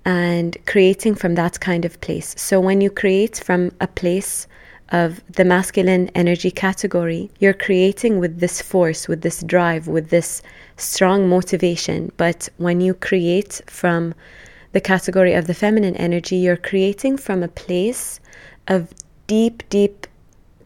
and 0.06 0.58
creating 0.68 1.16
from 1.16 1.36
that 1.36 1.60
kind 1.60 1.86
of 1.86 2.00
place. 2.02 2.36
So 2.38 2.60
when 2.60 2.82
you 2.82 2.92
create 2.92 3.38
from 3.38 3.72
a 3.80 3.88
place 3.88 4.48
of 4.90 5.22
the 5.34 5.46
masculine 5.46 6.10
energy 6.16 6.52
category, 6.52 7.30
you're 7.40 7.54
creating 7.54 8.20
with 8.20 8.40
this 8.40 8.62
force, 8.62 9.08
with 9.08 9.22
this 9.22 9.44
drive, 9.44 9.88
with 9.88 10.10
this 10.10 10.42
strong 10.78 11.30
motivation. 11.30 12.12
But 12.18 12.50
when 12.58 12.82
you 12.82 12.94
create 12.94 13.62
from 13.68 14.14
the 14.72 14.82
category 14.82 15.34
of 15.34 15.48
the 15.48 15.54
feminine 15.54 15.96
energy, 15.96 16.38
you're 16.38 16.58
creating 16.58 17.18
from 17.18 17.44
a 17.44 17.48
place 17.48 18.20
of 18.68 18.94
deep, 19.28 19.64
deep 19.70 20.08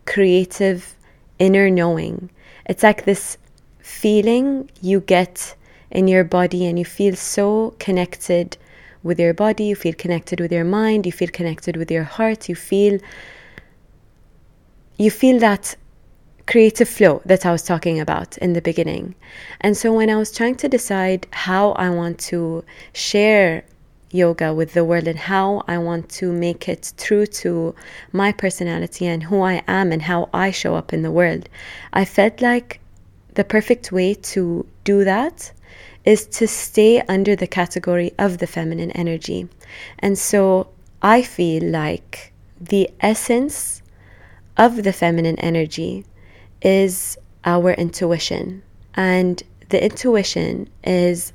creative 0.05 0.95
inner 1.39 1.69
knowing. 1.69 2.29
It's 2.65 2.83
like 2.83 3.05
this 3.05 3.37
feeling 3.79 4.69
you 4.81 5.01
get 5.01 5.55
in 5.93 6.07
your 6.09 6.25
body, 6.25 6.65
and 6.65 6.77
you 6.77 6.85
feel 6.85 7.15
so 7.15 7.73
connected 7.79 8.57
with 9.03 9.19
your 9.19 9.33
body, 9.33 9.65
you 9.65 9.75
feel 9.75 9.93
connected 9.93 10.39
with 10.39 10.51
your 10.51 10.65
mind, 10.65 11.05
you 11.05 11.11
feel 11.11 11.29
connected 11.29 11.77
with 11.77 11.89
your 11.91 12.03
heart, 12.03 12.49
you 12.49 12.55
feel 12.55 12.99
you 14.97 15.11
feel 15.11 15.39
that 15.39 15.75
creative 16.45 16.89
flow 16.89 17.21
that 17.25 17.45
I 17.45 17.51
was 17.51 17.63
talking 17.63 17.99
about 17.99 18.37
in 18.39 18.53
the 18.53 18.61
beginning. 18.61 19.15
And 19.61 19.75
so 19.75 19.93
when 19.93 20.09
I 20.09 20.17
was 20.17 20.31
trying 20.31 20.55
to 20.55 20.67
decide 20.67 21.25
how 21.31 21.71
I 21.71 21.89
want 21.89 22.19
to 22.31 22.63
share 22.93 23.63
yoga 24.11 24.53
with 24.53 24.73
the 24.73 24.85
world 24.85 25.07
and 25.07 25.17
how 25.17 25.63
I 25.67 25.77
want 25.79 26.09
to 26.09 26.31
make 26.31 26.69
it 26.69 26.93
true 26.97 27.25
to 27.25 27.73
my 28.11 28.31
personality 28.31 29.07
and 29.07 29.23
who 29.23 29.41
I 29.41 29.63
am 29.67 29.91
and 29.91 30.01
how 30.01 30.29
I 30.33 30.51
show 30.51 30.75
up 30.75 30.93
in 30.93 31.01
the 31.01 31.11
world, 31.11 31.49
I 31.93 32.05
felt 32.05 32.41
like 32.41 32.79
the 33.33 33.43
perfect 33.43 33.91
way 33.91 34.13
to 34.13 34.65
do 34.83 35.03
that 35.03 35.51
is 36.05 36.25
to 36.27 36.47
stay 36.47 37.01
under 37.01 37.35
the 37.35 37.47
category 37.47 38.11
of 38.17 38.37
the 38.39 38.47
feminine 38.47 38.91
energy. 38.91 39.47
And 39.99 40.17
so 40.17 40.69
I 41.01 41.21
feel 41.21 41.63
like 41.63 42.33
the 42.59 42.89
essence 42.99 43.81
of 44.57 44.83
the 44.83 44.93
feminine 44.93 45.39
energy 45.39 46.05
is 46.61 47.17
our 47.45 47.71
intuition. 47.73 48.63
And 48.95 49.41
the 49.69 49.83
intuition 49.83 50.69
is 50.83 51.33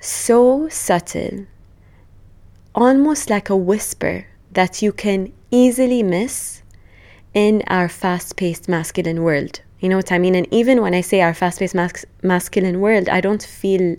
so 0.00 0.68
subtle, 0.68 1.46
almost 2.74 3.28
like 3.28 3.50
a 3.50 3.56
whisper 3.56 4.26
that 4.52 4.82
you 4.82 4.92
can 4.92 5.32
easily 5.50 6.02
miss 6.02 6.62
in 7.34 7.62
our 7.66 7.88
fast 7.88 8.36
paced 8.36 8.68
masculine 8.68 9.22
world. 9.22 9.60
You 9.80 9.88
know 9.88 9.96
what 9.96 10.12
I 10.12 10.18
mean? 10.18 10.34
And 10.34 10.46
even 10.52 10.82
when 10.82 10.94
I 10.94 11.00
say 11.00 11.22
our 11.22 11.34
fast 11.34 11.58
paced 11.58 11.74
mas- 11.74 12.04
masculine 12.22 12.80
world, 12.80 13.08
I 13.08 13.20
don't 13.20 13.42
feel, 13.42 13.96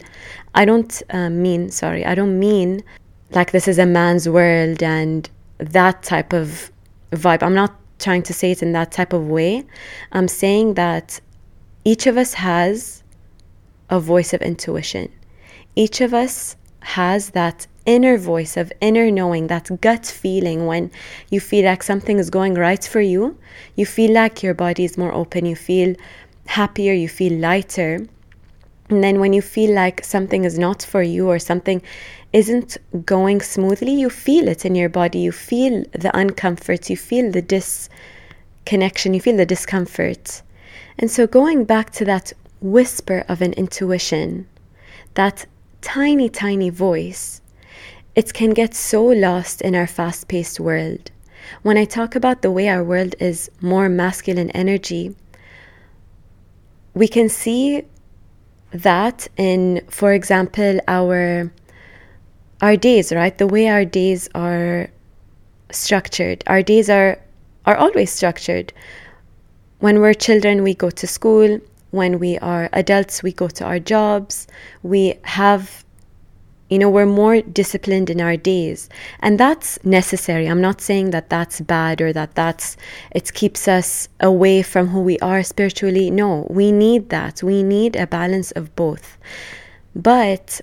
I 0.54 0.64
don't 0.66 1.02
uh, 1.10 1.30
mean, 1.30 1.70
sorry, 1.72 2.06
I 2.06 2.16
don't 2.16 2.40
mean 2.40 2.84
like 3.32 3.52
this 3.52 3.68
is 3.68 3.80
a 3.80 3.86
man's 3.86 4.30
world 4.30 4.84
and 4.84 5.30
that 5.58 6.04
type 6.04 6.34
of 6.34 6.72
vibe. 7.12 7.42
I'm 7.44 7.56
not 7.56 7.76
trying 8.00 8.24
to 8.24 8.34
say 8.34 8.52
it 8.52 8.62
in 8.62 8.74
that 8.74 8.92
type 8.92 9.14
of 9.14 9.28
way. 9.28 9.66
I'm 10.12 10.28
saying 10.28 10.76
that 10.76 11.20
each 11.84 12.08
of 12.08 12.18
us 12.18 12.36
has 12.36 13.04
a 13.90 14.00
voice 14.00 14.34
of 14.34 14.42
intuition. 14.42 15.12
Each 15.76 16.02
of 16.02 16.14
us 16.14 16.56
has 16.82 17.32
that 17.32 17.68
inner 17.86 18.18
voice 18.18 18.58
of 18.58 18.72
inner 18.82 19.10
knowing, 19.12 19.48
that 19.48 19.82
gut 19.82 20.06
feeling 20.06 20.66
when 20.66 20.92
you 21.30 21.40
feel 21.40 21.66
like 21.66 21.84
something 21.84 22.20
is 22.20 22.30
going 22.30 22.56
right 22.56 22.84
for 22.84 23.02
you. 23.02 23.38
You 23.76 23.86
feel 23.86 24.12
like 24.12 24.44
your 24.44 24.54
body 24.54 24.84
is 24.84 24.98
more 24.98 25.14
open, 25.14 25.46
you 25.46 25.56
feel 25.56 25.96
happier, 26.46 26.94
you 26.94 27.10
feel 27.10 27.34
lighter. 27.34 28.06
And 28.90 29.04
then 29.04 29.20
when 29.20 29.34
you 29.34 29.42
feel 29.42 29.74
like 29.74 30.04
something 30.04 30.44
is 30.44 30.60
not 30.60 30.84
for 30.84 31.02
you 31.02 31.30
or 31.30 31.40
something 31.40 31.82
isn't 32.34 32.78
going 33.06 33.42
smoothly, 33.42 33.94
you 33.94 34.10
feel 34.10 34.48
it 34.48 34.66
in 34.66 34.76
your 34.76 34.90
body. 34.90 35.20
You 35.20 35.32
feel 35.32 35.84
the 35.92 36.12
uncomfort, 36.14 36.90
you 36.90 36.98
feel 36.98 37.32
the 37.32 37.42
disconnection, 37.42 39.14
you 39.14 39.22
feel 39.22 39.38
the 39.38 39.46
discomfort. 39.46 40.42
And 40.98 41.10
so 41.10 41.26
going 41.26 41.64
back 41.66 41.92
to 41.92 42.06
that 42.06 42.34
whisper 42.60 43.24
of 43.28 43.42
an 43.42 43.54
intuition, 43.54 44.48
that 45.14 45.46
tiny, 45.82 46.30
tiny 46.30 46.70
voice 46.70 47.41
it 48.16 48.34
can 48.34 48.52
get 48.52 48.74
so 48.74 49.04
lost 49.06 49.62
in 49.62 49.76
our 49.76 49.88
fast 49.88 50.28
paced 50.28 50.60
world. 50.60 51.12
When 51.64 51.78
I 51.78 51.86
talk 51.86 52.16
about 52.16 52.42
the 52.42 52.52
way 52.52 52.70
our 52.70 52.84
world 52.84 53.16
is 53.20 53.50
more 53.62 53.90
masculine 53.90 54.52
energy, 54.52 55.16
we 56.94 57.08
can 57.08 57.30
see 57.30 57.84
that 58.72 59.28
in, 59.38 59.82
for 59.90 60.14
example, 60.14 60.80
our 60.88 61.52
our 62.62 62.76
days, 62.76 63.12
right? 63.12 63.36
The 63.38 63.48
way 63.48 63.68
our 63.70 63.86
days 63.86 64.30
are 64.36 64.90
structured. 65.72 66.44
Our 66.48 66.62
days 66.62 66.90
are 66.90 67.18
are 67.66 67.76
always 67.76 68.12
structured. 68.12 68.74
When 69.80 70.00
we're 70.00 70.14
children, 70.14 70.64
we 70.64 70.74
go 70.76 70.90
to 70.90 71.08
school. 71.08 71.60
When 71.92 72.20
we 72.20 72.38
are 72.40 72.70
adults, 72.72 73.24
we 73.24 73.34
go 73.34 73.48
to 73.50 73.66
our 73.66 73.80
jobs. 73.80 74.48
We 74.84 75.16
have 75.24 75.81
you 76.72 76.80
know, 76.80 76.90
we're 76.90 77.06
more 77.06 77.42
disciplined 77.42 78.10
in 78.10 78.22
our 78.22 78.38
days. 78.38 78.88
And 79.20 79.38
that's 79.38 79.78
necessary. 79.84 80.48
I'm 80.48 80.62
not 80.62 80.80
saying 80.80 81.12
that 81.12 81.30
that's 81.30 81.60
bad 81.60 82.00
or 82.00 82.14
that 82.14 82.34
that's, 82.34 82.78
it 83.12 83.34
keeps 83.34 83.68
us 83.68 84.08
away 84.22 84.62
from 84.62 84.88
who 84.88 85.02
we 85.02 85.20
are 85.20 85.44
spiritually. 85.44 86.10
No, 86.10 86.48
we 86.50 86.72
need 86.72 87.10
that. 87.10 87.44
We 87.44 87.62
need 87.62 87.98
a 87.98 88.08
balance 88.08 88.52
of 88.52 88.74
both. 88.78 89.18
But 89.94 90.62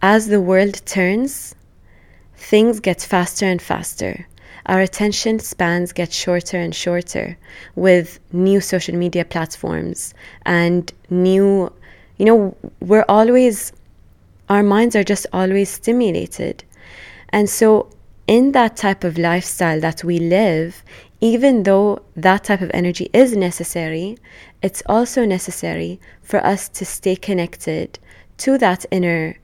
as 0.00 0.28
the 0.28 0.40
world 0.40 0.80
turns, 0.86 1.54
things 2.34 2.80
get 2.80 3.02
faster 3.02 3.44
and 3.44 3.60
faster. 3.60 4.26
Our 4.64 4.80
attention 4.80 5.38
spans 5.38 5.92
get 5.92 6.14
shorter 6.14 6.56
and 6.56 6.74
shorter 6.74 7.36
with 7.76 8.20
new 8.32 8.62
social 8.62 8.96
media 8.96 9.26
platforms 9.26 10.14
and 10.46 10.90
new, 11.10 11.70
you 12.16 12.24
know, 12.24 12.56
we're 12.80 13.04
always 13.06 13.72
our 14.48 14.62
minds 14.62 14.96
are 14.96 15.04
just 15.04 15.26
always 15.32 15.68
stimulated. 15.68 16.64
And 17.30 17.48
so, 17.48 17.90
in 18.26 18.52
that 18.52 18.76
type 18.76 19.04
of 19.04 19.18
lifestyle 19.18 19.80
that 19.80 20.04
we 20.04 20.18
live, 20.18 20.82
even 21.20 21.62
though 21.62 22.02
that 22.16 22.44
type 22.44 22.60
of 22.60 22.70
energy 22.74 23.08
is 23.12 23.36
necessary, 23.36 24.18
it's 24.62 24.82
also 24.86 25.24
necessary 25.24 26.00
for 26.20 26.44
us 26.44 26.68
to 26.68 26.84
stay 26.84 27.16
connected 27.16 27.98
to 28.38 28.58
that 28.58 28.84
inner 28.90 29.36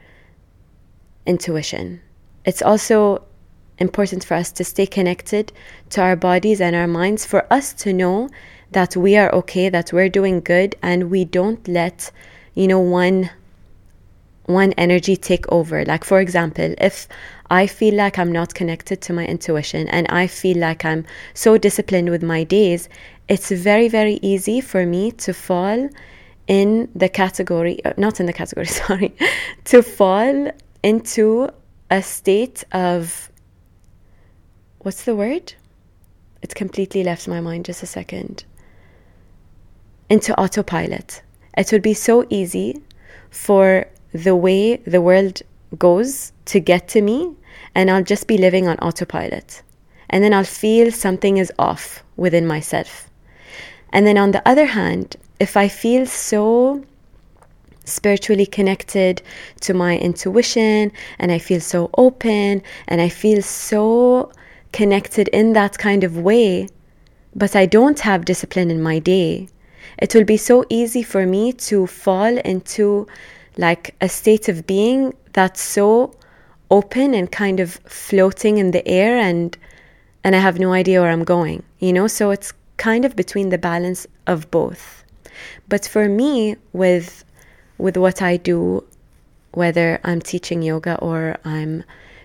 intuition. 1.26 2.00
It's 2.44 2.62
also 2.62 3.24
important 3.78 4.24
for 4.24 4.34
us 4.34 4.50
to 4.52 4.64
stay 4.64 4.86
connected 4.86 5.52
to 5.90 6.00
our 6.00 6.16
bodies 6.16 6.60
and 6.60 6.74
our 6.74 6.88
minds, 6.88 7.24
for 7.24 7.46
us 7.52 7.72
to 7.74 7.92
know 7.92 8.28
that 8.72 8.96
we 8.96 9.16
are 9.16 9.32
okay, 9.34 9.68
that 9.68 9.92
we're 9.92 10.08
doing 10.08 10.40
good, 10.40 10.74
and 10.82 11.10
we 11.10 11.24
don't 11.24 11.66
let, 11.68 12.10
you 12.54 12.66
know, 12.66 12.80
one 12.80 13.30
one 14.48 14.72
energy 14.72 15.16
take 15.16 15.50
over. 15.52 15.84
Like, 15.84 16.04
for 16.04 16.20
example, 16.20 16.74
if 16.78 17.06
I 17.50 17.66
feel 17.66 17.94
like 17.94 18.18
I'm 18.18 18.32
not 18.32 18.54
connected 18.54 19.00
to 19.02 19.12
my 19.12 19.26
intuition 19.26 19.88
and 19.88 20.06
I 20.08 20.26
feel 20.26 20.56
like 20.56 20.84
I'm 20.84 21.04
so 21.34 21.58
disciplined 21.58 22.08
with 22.08 22.22
my 22.22 22.44
days, 22.44 22.88
it's 23.28 23.50
very, 23.50 23.88
very 23.88 24.18
easy 24.22 24.60
for 24.60 24.86
me 24.86 25.12
to 25.12 25.34
fall 25.34 25.90
in 26.46 26.88
the 26.94 27.10
category, 27.10 27.84
uh, 27.84 27.92
not 27.98 28.20
in 28.20 28.26
the 28.26 28.32
category, 28.32 28.66
sorry, 28.82 29.14
to 29.64 29.82
fall 29.82 30.50
into 30.82 31.50
a 31.90 32.02
state 32.02 32.64
of 32.72 33.30
what's 34.78 35.04
the 35.04 35.14
word? 35.14 35.52
It's 36.40 36.54
completely 36.54 37.04
left 37.04 37.28
my 37.28 37.40
mind 37.40 37.66
just 37.66 37.82
a 37.82 37.86
second. 37.86 38.44
Into 40.08 40.34
autopilot. 40.40 41.22
It 41.54 41.70
would 41.70 41.82
be 41.82 41.92
so 41.92 42.26
easy 42.30 42.80
for 43.30 43.86
the 44.12 44.36
way 44.36 44.76
the 44.76 45.00
world 45.00 45.42
goes 45.78 46.32
to 46.46 46.60
get 46.60 46.88
to 46.88 47.02
me, 47.02 47.34
and 47.74 47.90
I'll 47.90 48.02
just 48.02 48.26
be 48.26 48.38
living 48.38 48.66
on 48.68 48.78
autopilot. 48.78 49.62
And 50.10 50.24
then 50.24 50.32
I'll 50.32 50.44
feel 50.44 50.90
something 50.90 51.36
is 51.36 51.52
off 51.58 52.02
within 52.16 52.46
myself. 52.46 53.10
And 53.92 54.06
then 54.06 54.18
on 54.18 54.30
the 54.30 54.46
other 54.48 54.66
hand, 54.66 55.16
if 55.38 55.56
I 55.56 55.68
feel 55.68 56.06
so 56.06 56.84
spiritually 57.84 58.46
connected 58.46 59.22
to 59.60 59.72
my 59.74 59.98
intuition 59.98 60.92
and 61.18 61.32
I 61.32 61.38
feel 61.38 61.60
so 61.60 61.90
open 61.96 62.62
and 62.86 63.00
I 63.00 63.08
feel 63.08 63.42
so 63.42 64.30
connected 64.72 65.28
in 65.28 65.54
that 65.54 65.78
kind 65.78 66.04
of 66.04 66.18
way, 66.18 66.68
but 67.34 67.56
I 67.56 67.66
don't 67.66 68.00
have 68.00 68.24
discipline 68.24 68.70
in 68.70 68.82
my 68.82 68.98
day, 68.98 69.48
it 69.98 70.14
will 70.14 70.24
be 70.24 70.36
so 70.36 70.64
easy 70.68 71.02
for 71.02 71.26
me 71.26 71.52
to 71.52 71.86
fall 71.86 72.36
into 72.38 73.06
like 73.58 73.94
a 74.00 74.08
state 74.08 74.48
of 74.48 74.66
being 74.66 75.12
that's 75.34 75.60
so 75.60 76.14
open 76.70 77.12
and 77.12 77.30
kind 77.30 77.60
of 77.60 77.72
floating 77.86 78.56
in 78.56 78.70
the 78.70 78.86
air 78.88 79.18
and 79.18 79.58
and 80.24 80.34
I 80.34 80.40
have 80.40 80.58
no 80.58 80.72
idea 80.72 81.00
where 81.00 81.10
I'm 81.10 81.24
going, 81.24 81.62
you 81.78 81.92
know? 81.92 82.06
So 82.06 82.30
it's 82.30 82.52
kind 82.76 83.04
of 83.04 83.14
between 83.14 83.50
the 83.50 83.58
balance 83.58 84.06
of 84.26 84.50
both. 84.50 85.04
But 85.68 85.86
for 85.86 86.08
me 86.08 86.56
with 86.72 87.24
with 87.78 87.96
what 87.96 88.22
I 88.22 88.36
do 88.36 88.84
whether 89.52 89.98
I'm 90.04 90.20
teaching 90.20 90.62
yoga 90.62 90.96
or 90.98 91.36
I'm 91.44 91.84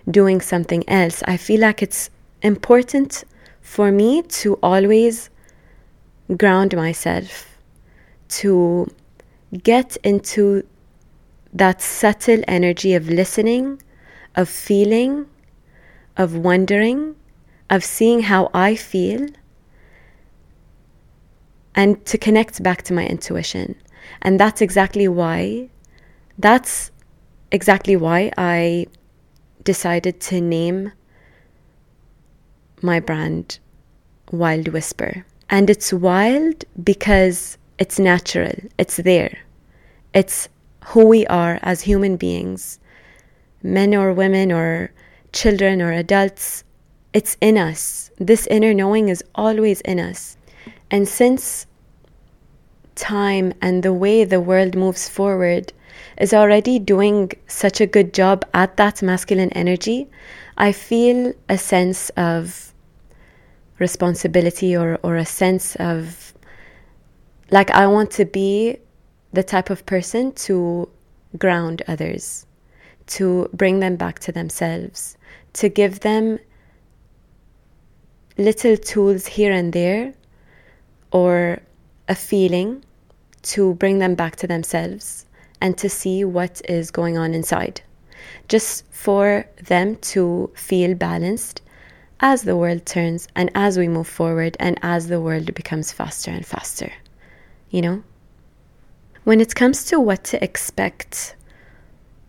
doing 0.09 0.41
something 0.41 0.87
else, 0.87 1.23
I 1.25 1.37
feel 1.37 1.61
like 1.61 1.81
it's 1.81 2.09
important 2.41 3.23
for 3.61 3.91
me 3.91 4.21
to 4.23 4.59
always 4.61 5.29
ground 6.37 6.75
myself, 6.75 7.57
to 8.27 8.91
get 9.63 9.97
into 10.03 10.63
that 11.53 11.81
subtle 11.81 12.41
energy 12.47 12.93
of 12.95 13.09
listening, 13.09 13.81
of 14.35 14.49
feeling, 14.49 15.27
of 16.17 16.35
wondering, 16.35 17.15
of 17.69 17.83
seeing 17.83 18.21
how 18.21 18.49
I 18.53 18.75
feel, 18.75 19.27
and 21.75 22.03
to 22.05 22.17
connect 22.17 22.61
back 22.61 22.81
to 22.83 22.93
my 22.93 23.05
intuition. 23.05 23.75
And 24.21 24.39
that's 24.39 24.61
exactly 24.61 25.07
why, 25.07 25.69
that's 26.37 26.91
exactly 27.51 27.95
why 27.95 28.31
I 28.37 28.87
decided 29.63 30.19
to 30.21 30.41
name 30.41 30.91
my 32.81 32.99
brand 32.99 33.59
Wild 34.31 34.67
Whisper. 34.67 35.25
And 35.49 35.69
it's 35.69 35.93
wild 35.93 36.65
because 36.83 37.57
it's 37.77 37.99
natural, 37.99 38.53
it's 38.77 38.97
there. 38.97 39.37
It's 40.13 40.49
who 40.87 41.05
we 41.05 41.25
are 41.27 41.59
as 41.61 41.81
human 41.81 42.17
beings, 42.17 42.79
men 43.61 43.95
or 43.95 44.13
women 44.13 44.51
or 44.51 44.91
children 45.31 45.81
or 45.81 45.91
adults. 45.91 46.63
It's 47.13 47.37
in 47.41 47.57
us. 47.57 48.11
This 48.17 48.47
inner 48.47 48.73
knowing 48.73 49.09
is 49.09 49.23
always 49.35 49.81
in 49.81 49.99
us. 49.99 50.37
And 50.89 51.07
since 51.07 51.67
time 52.95 53.53
and 53.61 53.83
the 53.83 53.93
way 53.93 54.23
the 54.23 54.39
world 54.39 54.75
moves 54.75 55.09
forward 55.09 55.73
is 56.17 56.33
already 56.33 56.79
doing 56.79 57.31
such 57.47 57.81
a 57.81 57.87
good 57.87 58.13
job 58.13 58.45
at 58.53 58.77
that 58.77 59.01
masculine 59.01 59.51
energy, 59.53 60.09
I 60.57 60.71
feel 60.71 61.33
a 61.49 61.57
sense 61.57 62.09
of 62.11 62.73
responsibility 63.79 64.75
or, 64.75 64.99
or 65.03 65.15
a 65.15 65.25
sense 65.25 65.75
of 65.77 66.33
like 67.51 67.69
I 67.71 67.87
want 67.87 68.11
to 68.11 68.25
be 68.25 68.77
the 69.33 69.43
type 69.43 69.69
of 69.69 69.85
person 69.85 70.31
to 70.33 70.87
ground 71.37 71.81
others, 71.87 72.45
to 73.07 73.49
bring 73.53 73.79
them 73.79 73.95
back 73.95 74.19
to 74.19 74.31
themselves, 74.31 75.17
to 75.53 75.67
give 75.69 75.99
them 75.99 76.39
little 78.37 78.77
tools 78.77 79.27
here 79.27 79.51
and 79.51 79.73
there 79.73 80.13
or 81.11 81.59
a 82.07 82.15
feeling 82.15 82.83
to 83.43 83.75
bring 83.75 83.99
them 83.99 84.15
back 84.15 84.35
to 84.37 84.47
themselves 84.47 85.25
and 85.61 85.77
to 85.77 85.89
see 85.89 86.23
what 86.23 86.61
is 86.67 86.91
going 86.91 87.17
on 87.17 87.33
inside. 87.33 87.81
Just 88.47 88.85
for 88.91 89.45
them 89.61 89.97
to 89.97 90.51
feel 90.55 90.95
balanced 90.95 91.61
as 92.19 92.43
the 92.43 92.55
world 92.55 92.85
turns 92.85 93.27
and 93.35 93.51
as 93.53 93.77
we 93.77 93.87
move 93.87 94.07
forward 94.07 94.55
and 94.59 94.79
as 94.81 95.07
the 95.07 95.19
world 95.19 95.53
becomes 95.53 95.91
faster 95.91 96.31
and 96.31 96.45
faster. 96.45 96.91
You 97.69 97.81
know? 97.81 98.03
When 99.23 99.39
it 99.39 99.55
comes 99.55 99.85
to 99.85 100.01
what 100.01 100.25
to 100.25 100.43
expect 100.43 101.37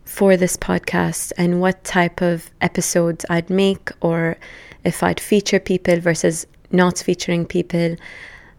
for 0.04 0.36
this 0.36 0.56
podcast 0.56 1.32
and 1.36 1.60
what 1.60 1.82
type 1.82 2.22
of 2.22 2.52
episodes 2.60 3.26
I'd 3.28 3.50
make 3.50 3.90
or 4.00 4.36
if 4.84 5.02
I'd 5.02 5.18
feature 5.18 5.58
people 5.58 5.98
versus 5.98 6.46
not 6.70 6.98
featuring 6.98 7.46
people, 7.46 7.96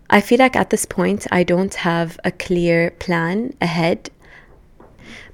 I 0.10 0.19
feel 0.19 0.39
like 0.39 0.58
at 0.58 0.69
this 0.69 0.86
point 0.86 1.26
I 1.32 1.43
don't 1.43 1.74
have 1.76 2.19
a 2.26 2.32
clear 2.32 2.91
plan 2.91 3.54
ahead. 3.62 4.10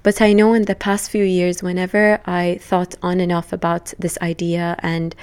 But 0.04 0.22
I 0.22 0.34
know 0.34 0.54
in 0.54 0.66
the 0.66 0.76
past 0.76 1.10
few 1.10 1.24
years, 1.24 1.64
whenever 1.64 2.22
I 2.28 2.60
thought 2.62 2.94
on 3.02 3.20
and 3.20 3.32
off 3.32 3.52
about 3.52 3.96
this 3.98 4.20
idea 4.22 4.76
and 4.84 5.16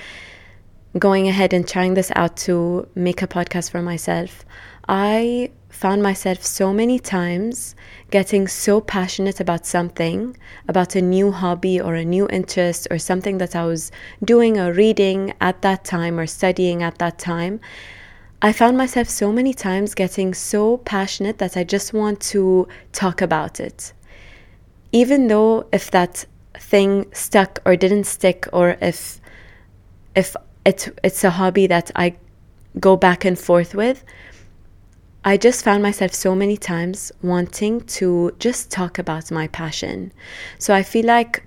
going 0.99 1.29
ahead 1.29 1.53
and 1.53 1.67
trying 1.67 1.95
this 1.95 2.11
out 2.17 2.37
to 2.39 2.89
make 2.97 3.23
a 3.23 3.29
podcast 3.29 3.71
for 3.71 3.83
myself, 3.83 4.45
I 4.89 5.51
found 5.79 6.03
myself 6.03 6.43
so 6.43 6.73
many 6.73 6.99
times 6.99 7.77
getting 8.11 8.49
so 8.49 8.81
passionate 8.81 9.39
about 9.39 9.65
something, 9.65 10.37
about 10.67 10.97
a 10.97 11.01
new 11.01 11.31
hobby 11.31 11.81
or 11.81 11.95
a 11.95 12.05
new 12.05 12.27
interest 12.31 12.89
or 12.91 12.99
something 12.99 13.39
that 13.39 13.55
I 13.55 13.65
was 13.65 13.93
doing 14.25 14.59
or 14.59 14.73
reading 14.73 15.35
at 15.41 15.63
that 15.63 15.85
time 15.85 16.19
or 16.19 16.27
studying 16.27 16.83
at 16.83 16.99
that 16.99 17.21
time. 17.21 17.61
I 18.43 18.53
found 18.53 18.77
myself 18.77 19.09
so 19.09 19.31
many 19.31 19.55
times 19.55 19.95
getting 19.95 20.35
so 20.35 20.79
passionate 20.79 21.39
that 21.39 21.57
I 21.57 21.63
just 21.63 21.93
want 21.93 22.19
to 22.33 22.67
talk 22.91 23.23
about 23.23 23.61
it. 23.61 23.93
Even 24.91 25.29
though 25.29 25.69
if 25.71 25.93
that 25.93 26.25
thing 26.55 27.07
stuck 27.13 27.61
or 27.65 27.77
didn't 27.77 28.05
stick 28.05 28.49
or 28.53 28.77
if 28.81 29.21
if 30.17 30.35
it, 30.67 30.89
it's 31.05 31.23
a 31.23 31.31
hobby 31.31 31.69
that 31.69 31.93
I 31.95 32.17
go 32.81 32.97
back 32.97 33.25
and 33.25 33.39
forth 33.39 33.77
with, 33.77 34.03
I 35.25 35.37
just 35.37 35.65
found 35.65 35.83
myself 35.83 36.15
so 36.15 36.35
many 36.35 36.57
times 36.57 37.13
wanting 37.23 37.81
to 37.99 38.33
just 38.39 38.71
talk 38.71 38.99
about 38.99 39.31
my 39.31 39.49
passion. 39.49 40.13
So 40.59 40.73
I 40.75 40.83
feel 40.83 41.05
like 41.05 41.43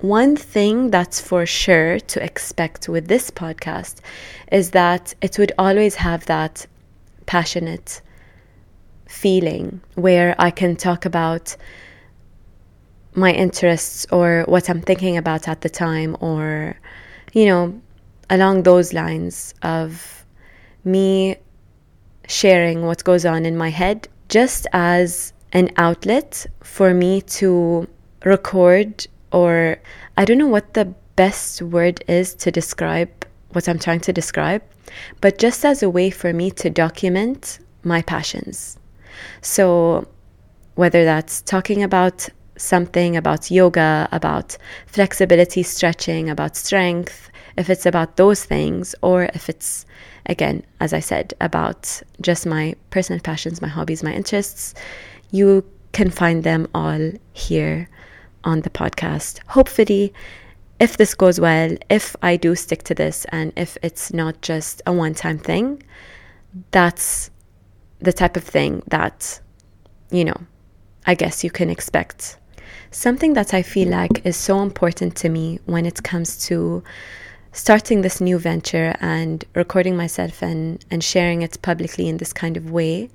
one 0.00 0.36
thing 0.36 0.90
that's 0.90 1.20
for 1.20 1.44
sure 1.46 1.98
to 1.98 2.22
expect 2.22 2.88
with 2.88 3.08
this 3.08 3.30
podcast 3.30 4.00
is 4.52 4.70
that 4.70 5.14
it 5.20 5.38
would 5.38 5.52
always 5.58 5.96
have 5.96 6.26
that 6.26 6.66
passionate 7.26 8.00
feeling 9.08 9.80
where 9.94 10.34
I 10.38 10.50
can 10.50 10.76
talk 10.76 11.04
about 11.04 11.56
my 13.14 13.32
interests 13.32 14.06
or 14.10 14.44
what 14.46 14.68
I'm 14.68 14.80
thinking 14.82 15.16
about 15.16 15.48
at 15.48 15.60
the 15.60 15.68
time, 15.68 16.16
or, 16.20 16.76
you 17.32 17.46
know, 17.46 17.80
along 18.28 18.64
those 18.64 18.92
lines 18.92 19.54
of 19.62 20.24
me 20.84 21.36
sharing 22.28 22.82
what 22.86 23.04
goes 23.04 23.24
on 23.24 23.44
in 23.44 23.56
my 23.56 23.70
head 23.70 24.08
just 24.28 24.66
as 24.72 25.32
an 25.52 25.70
outlet 25.76 26.46
for 26.62 26.92
me 26.94 27.20
to 27.20 27.88
record 28.24 29.06
or 29.32 29.76
I 30.16 30.24
don't 30.24 30.38
know 30.38 30.46
what 30.46 30.74
the 30.74 30.86
best 31.16 31.62
word 31.62 32.02
is 32.08 32.34
to 32.36 32.50
describe 32.50 33.10
what 33.50 33.68
I'm 33.68 33.78
trying 33.78 34.00
to 34.00 34.12
describe, 34.12 34.62
but 35.20 35.38
just 35.38 35.64
as 35.64 35.82
a 35.82 35.90
way 35.90 36.10
for 36.10 36.32
me 36.32 36.50
to 36.52 36.70
document 36.70 37.58
my 37.84 38.02
passions. 38.02 38.78
So, 39.42 40.08
whether 40.74 41.04
that's 41.04 41.40
talking 41.42 41.82
about 41.82 42.28
something 42.56 43.16
about 43.16 43.50
yoga, 43.50 44.08
about 44.12 44.56
flexibility, 44.86 45.62
stretching, 45.62 46.30
about 46.30 46.56
strength, 46.56 47.30
if 47.56 47.70
it's 47.70 47.86
about 47.86 48.16
those 48.16 48.44
things, 48.44 48.94
or 49.02 49.24
if 49.34 49.48
it's, 49.48 49.86
again, 50.26 50.64
as 50.80 50.92
I 50.92 51.00
said, 51.00 51.34
about 51.40 52.02
just 52.20 52.46
my 52.46 52.74
personal 52.90 53.20
passions, 53.20 53.62
my 53.62 53.68
hobbies, 53.68 54.02
my 54.02 54.12
interests, 54.12 54.74
you 55.30 55.64
can 55.92 56.10
find 56.10 56.42
them 56.42 56.66
all 56.74 57.12
here 57.32 57.88
on 58.42 58.62
the 58.62 58.70
podcast. 58.70 59.40
Hopefully, 59.46 60.12
if 60.80 60.96
this 60.96 61.14
goes 61.14 61.38
well, 61.40 61.76
if 61.88 62.16
I 62.22 62.36
do 62.36 62.54
stick 62.54 62.82
to 62.84 62.94
this, 62.94 63.24
and 63.30 63.52
if 63.56 63.78
it's 63.82 64.12
not 64.12 64.42
just 64.42 64.82
a 64.86 64.92
one 64.92 65.14
time 65.14 65.38
thing, 65.38 65.82
that's 66.72 67.30
the 68.00 68.12
type 68.12 68.36
of 68.36 68.44
thing 68.44 68.82
that, 68.88 69.40
you 70.10 70.24
know, 70.24 70.36
I 71.06 71.14
guess 71.14 71.44
you 71.44 71.50
can 71.50 71.70
expect. 71.70 72.38
Something 72.90 73.34
that 73.34 73.54
I 73.54 73.62
feel 73.62 73.88
like 73.88 74.24
is 74.26 74.36
so 74.36 74.62
important 74.62 75.16
to 75.16 75.28
me 75.28 75.58
when 75.66 75.86
it 75.86 76.02
comes 76.02 76.46
to 76.46 76.82
starting 77.54 78.02
this 78.02 78.20
new 78.20 78.36
venture 78.36 78.96
and 79.00 79.44
recording 79.54 79.96
myself 79.96 80.42
and, 80.42 80.84
and 80.90 81.04
sharing 81.04 81.40
it 81.42 81.56
publicly 81.62 82.08
in 82.08 82.16
this 82.16 82.32
kind 82.32 82.56
of 82.56 82.72
way 82.72 83.08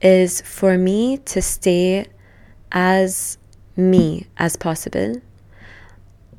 is 0.00 0.40
for 0.42 0.78
me 0.78 1.18
to 1.18 1.42
stay 1.42 2.06
as 2.70 3.36
me 3.76 4.24
as 4.38 4.54
possible. 4.54 5.20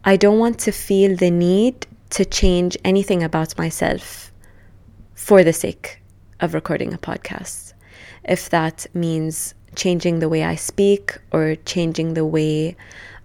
I 0.06 0.16
don't 0.16 0.40
want 0.40 0.58
to 0.60 0.72
feel 0.72 1.18
the 1.18 1.30
need 1.30 1.86
to 2.12 2.24
change 2.24 2.78
anything 2.86 3.22
about 3.22 3.58
myself 3.58 4.32
for 5.14 5.44
the 5.44 5.54
sake 5.54 6.02
of 6.40 6.54
recording 6.54 6.94
a 6.94 6.98
podcast. 6.98 7.74
If 8.24 8.50
that 8.52 8.88
means 8.94 9.54
changing 9.76 10.20
the 10.20 10.30
way 10.30 10.46
I 10.46 10.56
speak 10.56 11.18
or 11.34 11.58
changing 11.66 12.14
the 12.14 12.26
way 12.26 12.78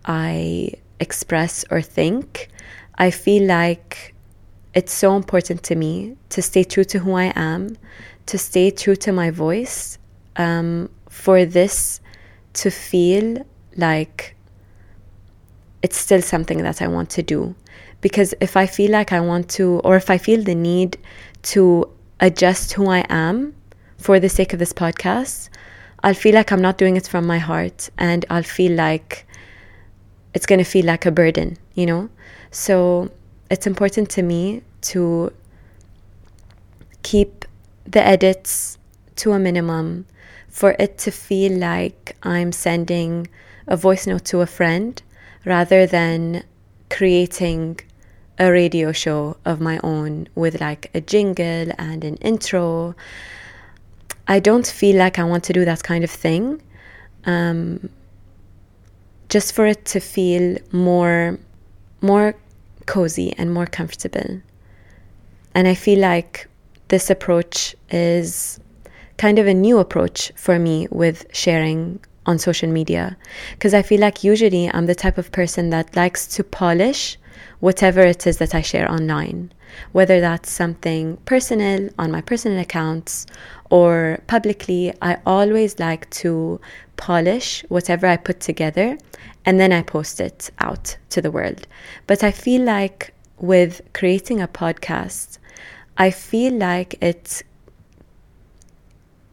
I 0.04 0.72
express 0.98 1.64
or 1.70 1.80
think, 1.80 2.48
I 2.98 3.10
feel 3.12 3.44
like 3.44 4.14
it's 4.74 4.92
so 4.92 5.16
important 5.16 5.62
to 5.64 5.76
me 5.76 6.16
to 6.30 6.42
stay 6.42 6.64
true 6.64 6.84
to 6.84 6.98
who 6.98 7.14
I 7.14 7.32
am, 7.36 7.76
to 8.26 8.36
stay 8.36 8.70
true 8.70 8.96
to 8.96 9.12
my 9.12 9.30
voice, 9.30 9.98
um, 10.36 10.90
for 11.08 11.44
this 11.44 12.00
to 12.54 12.70
feel 12.70 13.46
like 13.76 14.36
it's 15.82 15.96
still 15.96 16.22
something 16.22 16.62
that 16.62 16.82
I 16.82 16.88
want 16.88 17.10
to 17.10 17.22
do. 17.22 17.54
Because 18.00 18.34
if 18.40 18.56
I 18.56 18.66
feel 18.66 18.90
like 18.90 19.12
I 19.12 19.20
want 19.20 19.48
to, 19.50 19.80
or 19.84 19.96
if 19.96 20.10
I 20.10 20.18
feel 20.18 20.42
the 20.42 20.54
need 20.54 20.98
to 21.54 21.88
adjust 22.20 22.72
who 22.72 22.88
I 22.88 23.06
am 23.08 23.54
for 23.96 24.18
the 24.18 24.28
sake 24.28 24.52
of 24.52 24.58
this 24.58 24.72
podcast, 24.72 25.50
I'll 26.02 26.14
feel 26.14 26.34
like 26.34 26.52
I'm 26.52 26.62
not 26.62 26.78
doing 26.78 26.96
it 26.96 27.08
from 27.08 27.26
my 27.26 27.38
heart 27.38 27.90
and 27.98 28.24
I'll 28.30 28.42
feel 28.42 28.72
like 28.72 29.26
it's 30.38 30.46
going 30.46 30.60
to 30.60 30.64
feel 30.64 30.86
like 30.86 31.04
a 31.04 31.10
burden, 31.10 31.56
you 31.74 31.84
know? 31.84 32.08
So 32.52 33.10
it's 33.50 33.66
important 33.66 34.08
to 34.10 34.22
me 34.22 34.62
to 34.92 35.32
keep 37.02 37.44
the 37.84 38.00
edits 38.00 38.78
to 39.16 39.32
a 39.32 39.38
minimum 39.40 40.06
for 40.48 40.76
it 40.78 40.96
to 40.98 41.10
feel 41.10 41.58
like 41.58 42.16
I'm 42.22 42.52
sending 42.52 43.26
a 43.66 43.76
voice 43.76 44.06
note 44.06 44.26
to 44.26 44.40
a 44.40 44.46
friend 44.46 45.02
rather 45.44 45.88
than 45.88 46.44
creating 46.88 47.80
a 48.38 48.52
radio 48.52 48.92
show 48.92 49.38
of 49.44 49.60
my 49.60 49.80
own 49.82 50.28
with 50.36 50.60
like 50.60 50.88
a 50.94 51.00
jingle 51.00 51.72
and 51.78 52.04
an 52.04 52.14
intro. 52.18 52.94
I 54.28 54.38
don't 54.38 54.68
feel 54.68 54.98
like 54.98 55.18
I 55.18 55.24
want 55.24 55.42
to 55.48 55.52
do 55.52 55.64
that 55.64 55.82
kind 55.82 56.04
of 56.04 56.12
thing. 56.12 56.62
Um, 57.24 57.90
just 59.28 59.52
for 59.52 59.66
it 59.66 59.84
to 59.86 60.00
feel 60.00 60.58
more 60.72 61.38
more 62.00 62.34
cozy 62.86 63.34
and 63.36 63.52
more 63.52 63.66
comfortable. 63.66 64.40
And 65.54 65.68
I 65.68 65.74
feel 65.74 65.98
like 65.98 66.48
this 66.88 67.10
approach 67.10 67.74
is 67.90 68.60
kind 69.18 69.38
of 69.38 69.46
a 69.46 69.54
new 69.54 69.78
approach 69.78 70.32
for 70.36 70.58
me 70.58 70.86
with 70.90 71.26
sharing 71.32 72.00
on 72.24 72.38
social 72.38 72.68
media 72.68 73.16
because 73.52 73.74
I 73.74 73.82
feel 73.82 74.00
like 74.00 74.22
usually 74.22 74.70
I'm 74.72 74.86
the 74.86 74.94
type 74.94 75.18
of 75.18 75.32
person 75.32 75.70
that 75.70 75.96
likes 75.96 76.26
to 76.36 76.44
polish 76.44 77.18
whatever 77.60 78.00
it 78.02 78.26
is 78.26 78.38
that 78.38 78.54
I 78.54 78.60
share 78.60 78.90
online, 78.90 79.52
whether 79.92 80.20
that's 80.20 80.50
something 80.50 81.16
personal 81.24 81.88
on 81.98 82.12
my 82.12 82.20
personal 82.20 82.60
accounts 82.60 83.26
or 83.70 84.20
publicly. 84.26 84.92
I 85.02 85.18
always 85.26 85.78
like 85.78 86.08
to 86.22 86.60
polish 86.98 87.64
whatever 87.68 88.06
I 88.06 88.18
put 88.18 88.40
together 88.40 88.98
and 89.46 89.58
then 89.58 89.72
I 89.72 89.80
post 89.80 90.20
it 90.20 90.50
out 90.58 90.98
to 91.08 91.22
the 91.22 91.30
world. 91.30 91.66
But 92.06 92.22
I 92.22 92.30
feel 92.30 92.62
like 92.62 93.14
with 93.38 93.80
creating 93.94 94.42
a 94.42 94.48
podcast, 94.48 95.38
I 95.96 96.10
feel 96.10 96.52
like 96.52 97.02
it 97.02 97.42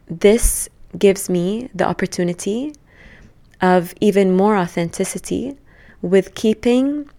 this 0.07 0.69
gives 0.97 1.29
me 1.29 1.69
the 1.73 1.85
opportunity 1.85 2.73
of 3.61 3.93
even 3.99 4.37
more 4.37 4.55
authenticity 4.55 5.57
with 6.01 6.35
keeping 6.35 7.09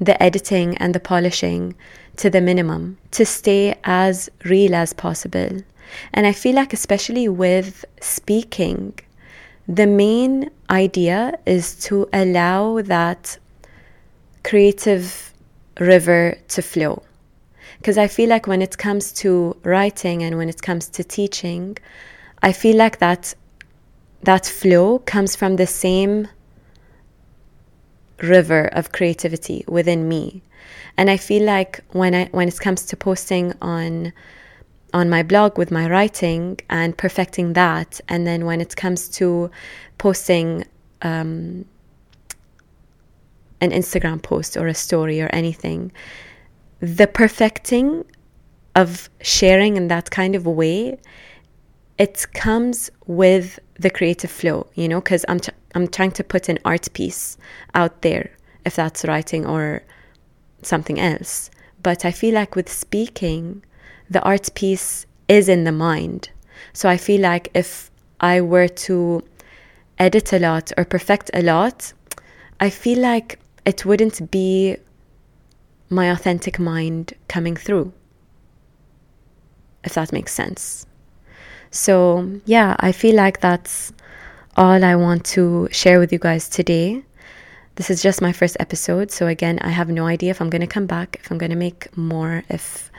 the 0.00 0.20
editing 0.22 0.76
and 0.78 0.94
the 0.94 1.00
polishing 1.00 1.74
to 2.16 2.30
the 2.30 2.40
minimum 2.40 2.96
to 3.10 3.24
stay 3.24 3.74
as 3.84 4.30
real 4.44 4.74
as 4.74 4.92
possible. 4.92 5.62
And 6.12 6.26
I 6.26 6.32
feel 6.32 6.54
like, 6.54 6.72
especially 6.72 7.28
with 7.28 7.84
speaking, 8.00 8.98
the 9.68 9.86
main 9.86 10.50
idea 10.70 11.38
is 11.44 11.74
to 11.86 12.08
allow 12.12 12.80
that 12.82 13.38
creative 14.44 15.32
river 15.80 16.38
to 16.48 16.62
flow. 16.62 17.02
Because 17.78 17.98
I 17.98 18.06
feel 18.06 18.28
like 18.28 18.46
when 18.46 18.62
it 18.62 18.78
comes 18.78 19.12
to 19.14 19.56
writing 19.62 20.22
and 20.22 20.38
when 20.38 20.48
it 20.48 20.62
comes 20.62 20.88
to 20.90 21.04
teaching, 21.04 21.76
I 22.42 22.52
feel 22.52 22.76
like 22.76 22.98
that 22.98 23.34
that 24.22 24.46
flow 24.46 25.00
comes 25.00 25.36
from 25.36 25.56
the 25.56 25.66
same 25.66 26.26
river 28.22 28.66
of 28.66 28.92
creativity 28.92 29.64
within 29.68 30.08
me. 30.08 30.42
And 30.96 31.10
I 31.10 31.16
feel 31.16 31.44
like 31.44 31.84
when 31.90 32.14
I 32.14 32.26
when 32.32 32.48
it 32.48 32.58
comes 32.58 32.86
to 32.86 32.96
posting 32.96 33.52
on 33.60 34.12
on 34.92 35.10
my 35.10 35.22
blog 35.22 35.58
with 35.58 35.70
my 35.70 35.88
writing 35.88 36.58
and 36.70 36.96
perfecting 36.96 37.52
that, 37.54 38.00
and 38.08 38.26
then 38.26 38.44
when 38.44 38.60
it 38.60 38.76
comes 38.76 39.08
to 39.08 39.50
posting 39.98 40.64
um, 41.02 41.64
an 43.60 43.70
Instagram 43.70 44.22
post 44.22 44.56
or 44.56 44.66
a 44.66 44.74
story 44.74 45.20
or 45.20 45.28
anything, 45.32 45.92
the 46.80 47.06
perfecting 47.06 48.04
of 48.74 49.08
sharing 49.20 49.76
in 49.76 49.88
that 49.88 50.10
kind 50.10 50.34
of 50.34 50.46
way, 50.46 50.98
it 51.98 52.26
comes 52.34 52.90
with 53.06 53.58
the 53.78 53.90
creative 53.90 54.30
flow, 54.30 54.66
you 54.74 54.86
know, 54.86 55.00
because 55.00 55.24
I'm, 55.28 55.40
I'm 55.74 55.88
trying 55.88 56.12
to 56.12 56.24
put 56.24 56.48
an 56.48 56.58
art 56.64 56.92
piece 56.92 57.38
out 57.74 58.02
there, 58.02 58.30
if 58.64 58.76
that's 58.76 59.04
writing 59.04 59.46
or 59.46 59.82
something 60.62 61.00
else. 61.00 61.50
But 61.82 62.04
I 62.04 62.10
feel 62.10 62.34
like 62.34 62.54
with 62.54 62.70
speaking, 62.70 63.62
the 64.10 64.22
art 64.22 64.54
piece 64.54 65.06
is 65.28 65.48
in 65.48 65.64
the 65.64 65.72
mind. 65.72 66.30
So 66.72 66.88
I 66.88 66.96
feel 66.96 67.20
like 67.20 67.50
if 67.54 67.90
I 68.20 68.40
were 68.40 68.68
to 68.68 69.22
edit 69.98 70.32
a 70.32 70.38
lot 70.38 70.72
or 70.76 70.84
perfect 70.84 71.30
a 71.34 71.42
lot, 71.42 71.92
I 72.60 72.70
feel 72.70 72.98
like 73.00 73.38
it 73.64 73.84
wouldn't 73.84 74.30
be 74.30 74.76
my 75.90 76.10
authentic 76.10 76.58
mind 76.58 77.12
coming 77.28 77.56
through, 77.56 77.92
if 79.84 79.94
that 79.94 80.12
makes 80.12 80.32
sense. 80.32 80.86
So, 81.70 82.40
yeah, 82.44 82.76
I 82.80 82.92
feel 82.92 83.14
like 83.16 83.40
that's 83.40 83.92
all 84.56 84.82
I 84.82 84.96
want 84.96 85.24
to 85.26 85.68
share 85.70 85.98
with 85.98 86.12
you 86.12 86.18
guys 86.18 86.48
today. 86.48 87.02
This 87.74 87.90
is 87.90 88.02
just 88.02 88.22
my 88.22 88.32
first 88.32 88.56
episode, 88.58 89.10
so 89.10 89.26
again, 89.26 89.58
I 89.60 89.68
have 89.68 89.90
no 89.90 90.06
idea 90.06 90.30
if 90.30 90.40
I'm 90.40 90.48
going 90.48 90.62
to 90.62 90.66
come 90.66 90.86
back, 90.86 91.18
if 91.20 91.30
I'm 91.30 91.36
going 91.36 91.50
to 91.50 91.56
make 91.56 91.94
more, 91.96 92.42
if 92.48 92.90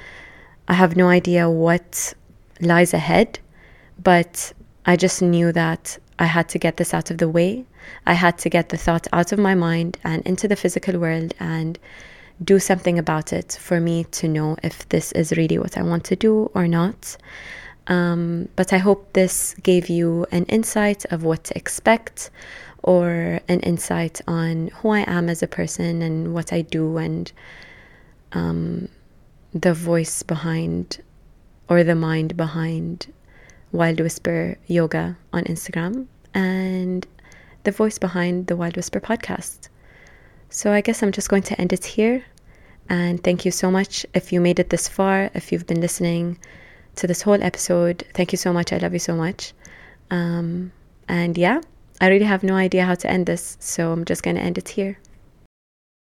I 0.67 0.73
have 0.73 0.95
no 0.97 1.09
idea 1.09 1.49
what 1.49 2.13
lies 2.59 2.93
ahead, 2.93 3.39
but 4.03 4.53
I 4.85 4.95
just 4.95 5.21
knew 5.21 5.51
that 5.53 5.97
I 6.19 6.25
had 6.25 6.49
to 6.49 6.59
get 6.59 6.77
this 6.77 6.93
out 6.93 7.11
of 7.11 7.19
the 7.19 7.29
way. 7.29 7.65
I 8.05 8.13
had 8.13 8.37
to 8.39 8.49
get 8.49 8.69
the 8.69 8.77
thought 8.77 9.07
out 9.13 9.31
of 9.31 9.39
my 9.39 9.55
mind 9.55 9.97
and 10.03 10.25
into 10.25 10.47
the 10.47 10.55
physical 10.55 10.99
world 10.99 11.33
and 11.39 11.79
do 12.43 12.59
something 12.59 12.99
about 12.99 13.33
it 13.33 13.57
for 13.59 13.79
me 13.79 14.03
to 14.05 14.27
know 14.27 14.57
if 14.63 14.87
this 14.89 15.11
is 15.13 15.31
really 15.37 15.57
what 15.57 15.77
I 15.77 15.83
want 15.83 16.03
to 16.05 16.15
do 16.15 16.51
or 16.53 16.67
not. 16.67 17.17
Um, 17.87 18.49
but 18.55 18.73
I 18.73 18.77
hope 18.77 19.13
this 19.13 19.55
gave 19.63 19.87
you 19.87 20.25
an 20.31 20.43
insight 20.45 21.05
of 21.05 21.23
what 21.23 21.45
to 21.45 21.57
expect 21.57 22.29
or 22.83 23.39
an 23.47 23.59
insight 23.61 24.21
on 24.27 24.67
who 24.67 24.89
I 24.89 25.05
am 25.07 25.29
as 25.29 25.41
a 25.41 25.47
person 25.47 26.01
and 26.01 26.33
what 26.33 26.51
I 26.51 26.61
do 26.61 26.97
and 26.97 27.31
um, 28.33 28.89
the 29.61 29.73
voice 29.73 30.23
behind 30.23 31.01
or 31.69 31.83
the 31.83 31.95
mind 31.95 32.37
behind 32.37 33.13
Wild 33.71 33.99
Whisper 33.99 34.57
Yoga 34.67 35.17
on 35.33 35.43
Instagram 35.43 36.07
and 36.33 37.05
the 37.63 37.71
voice 37.71 37.97
behind 37.97 38.47
the 38.47 38.55
Wild 38.55 38.75
Whisper 38.75 38.99
podcast. 38.99 39.69
So 40.49 40.71
I 40.71 40.81
guess 40.81 41.03
I'm 41.03 41.11
just 41.11 41.29
going 41.29 41.43
to 41.43 41.59
end 41.59 41.73
it 41.73 41.85
here. 41.85 42.23
And 42.89 43.21
thank 43.21 43.43
you 43.43 43.51
so 43.51 43.69
much 43.69 44.05
if 44.13 44.31
you 44.31 44.39
made 44.39 44.59
it 44.59 44.69
this 44.69 44.87
far, 44.87 45.29
if 45.33 45.51
you've 45.51 45.67
been 45.67 45.81
listening 45.81 46.37
to 46.95 47.07
this 47.07 47.21
whole 47.21 47.41
episode. 47.43 48.05
Thank 48.13 48.31
you 48.31 48.37
so 48.37 48.53
much. 48.53 48.71
I 48.71 48.77
love 48.77 48.93
you 48.93 48.99
so 48.99 49.15
much. 49.15 49.53
Um, 50.09 50.71
and 51.09 51.37
yeah, 51.37 51.61
I 51.99 52.07
really 52.07 52.25
have 52.25 52.43
no 52.43 52.55
idea 52.55 52.85
how 52.85 52.95
to 52.95 53.09
end 53.09 53.25
this, 53.25 53.57
so 53.59 53.91
I'm 53.91 54.05
just 54.05 54.23
going 54.23 54.37
to 54.37 54.41
end 54.41 54.57
it 54.57 54.69
here. 54.69 54.97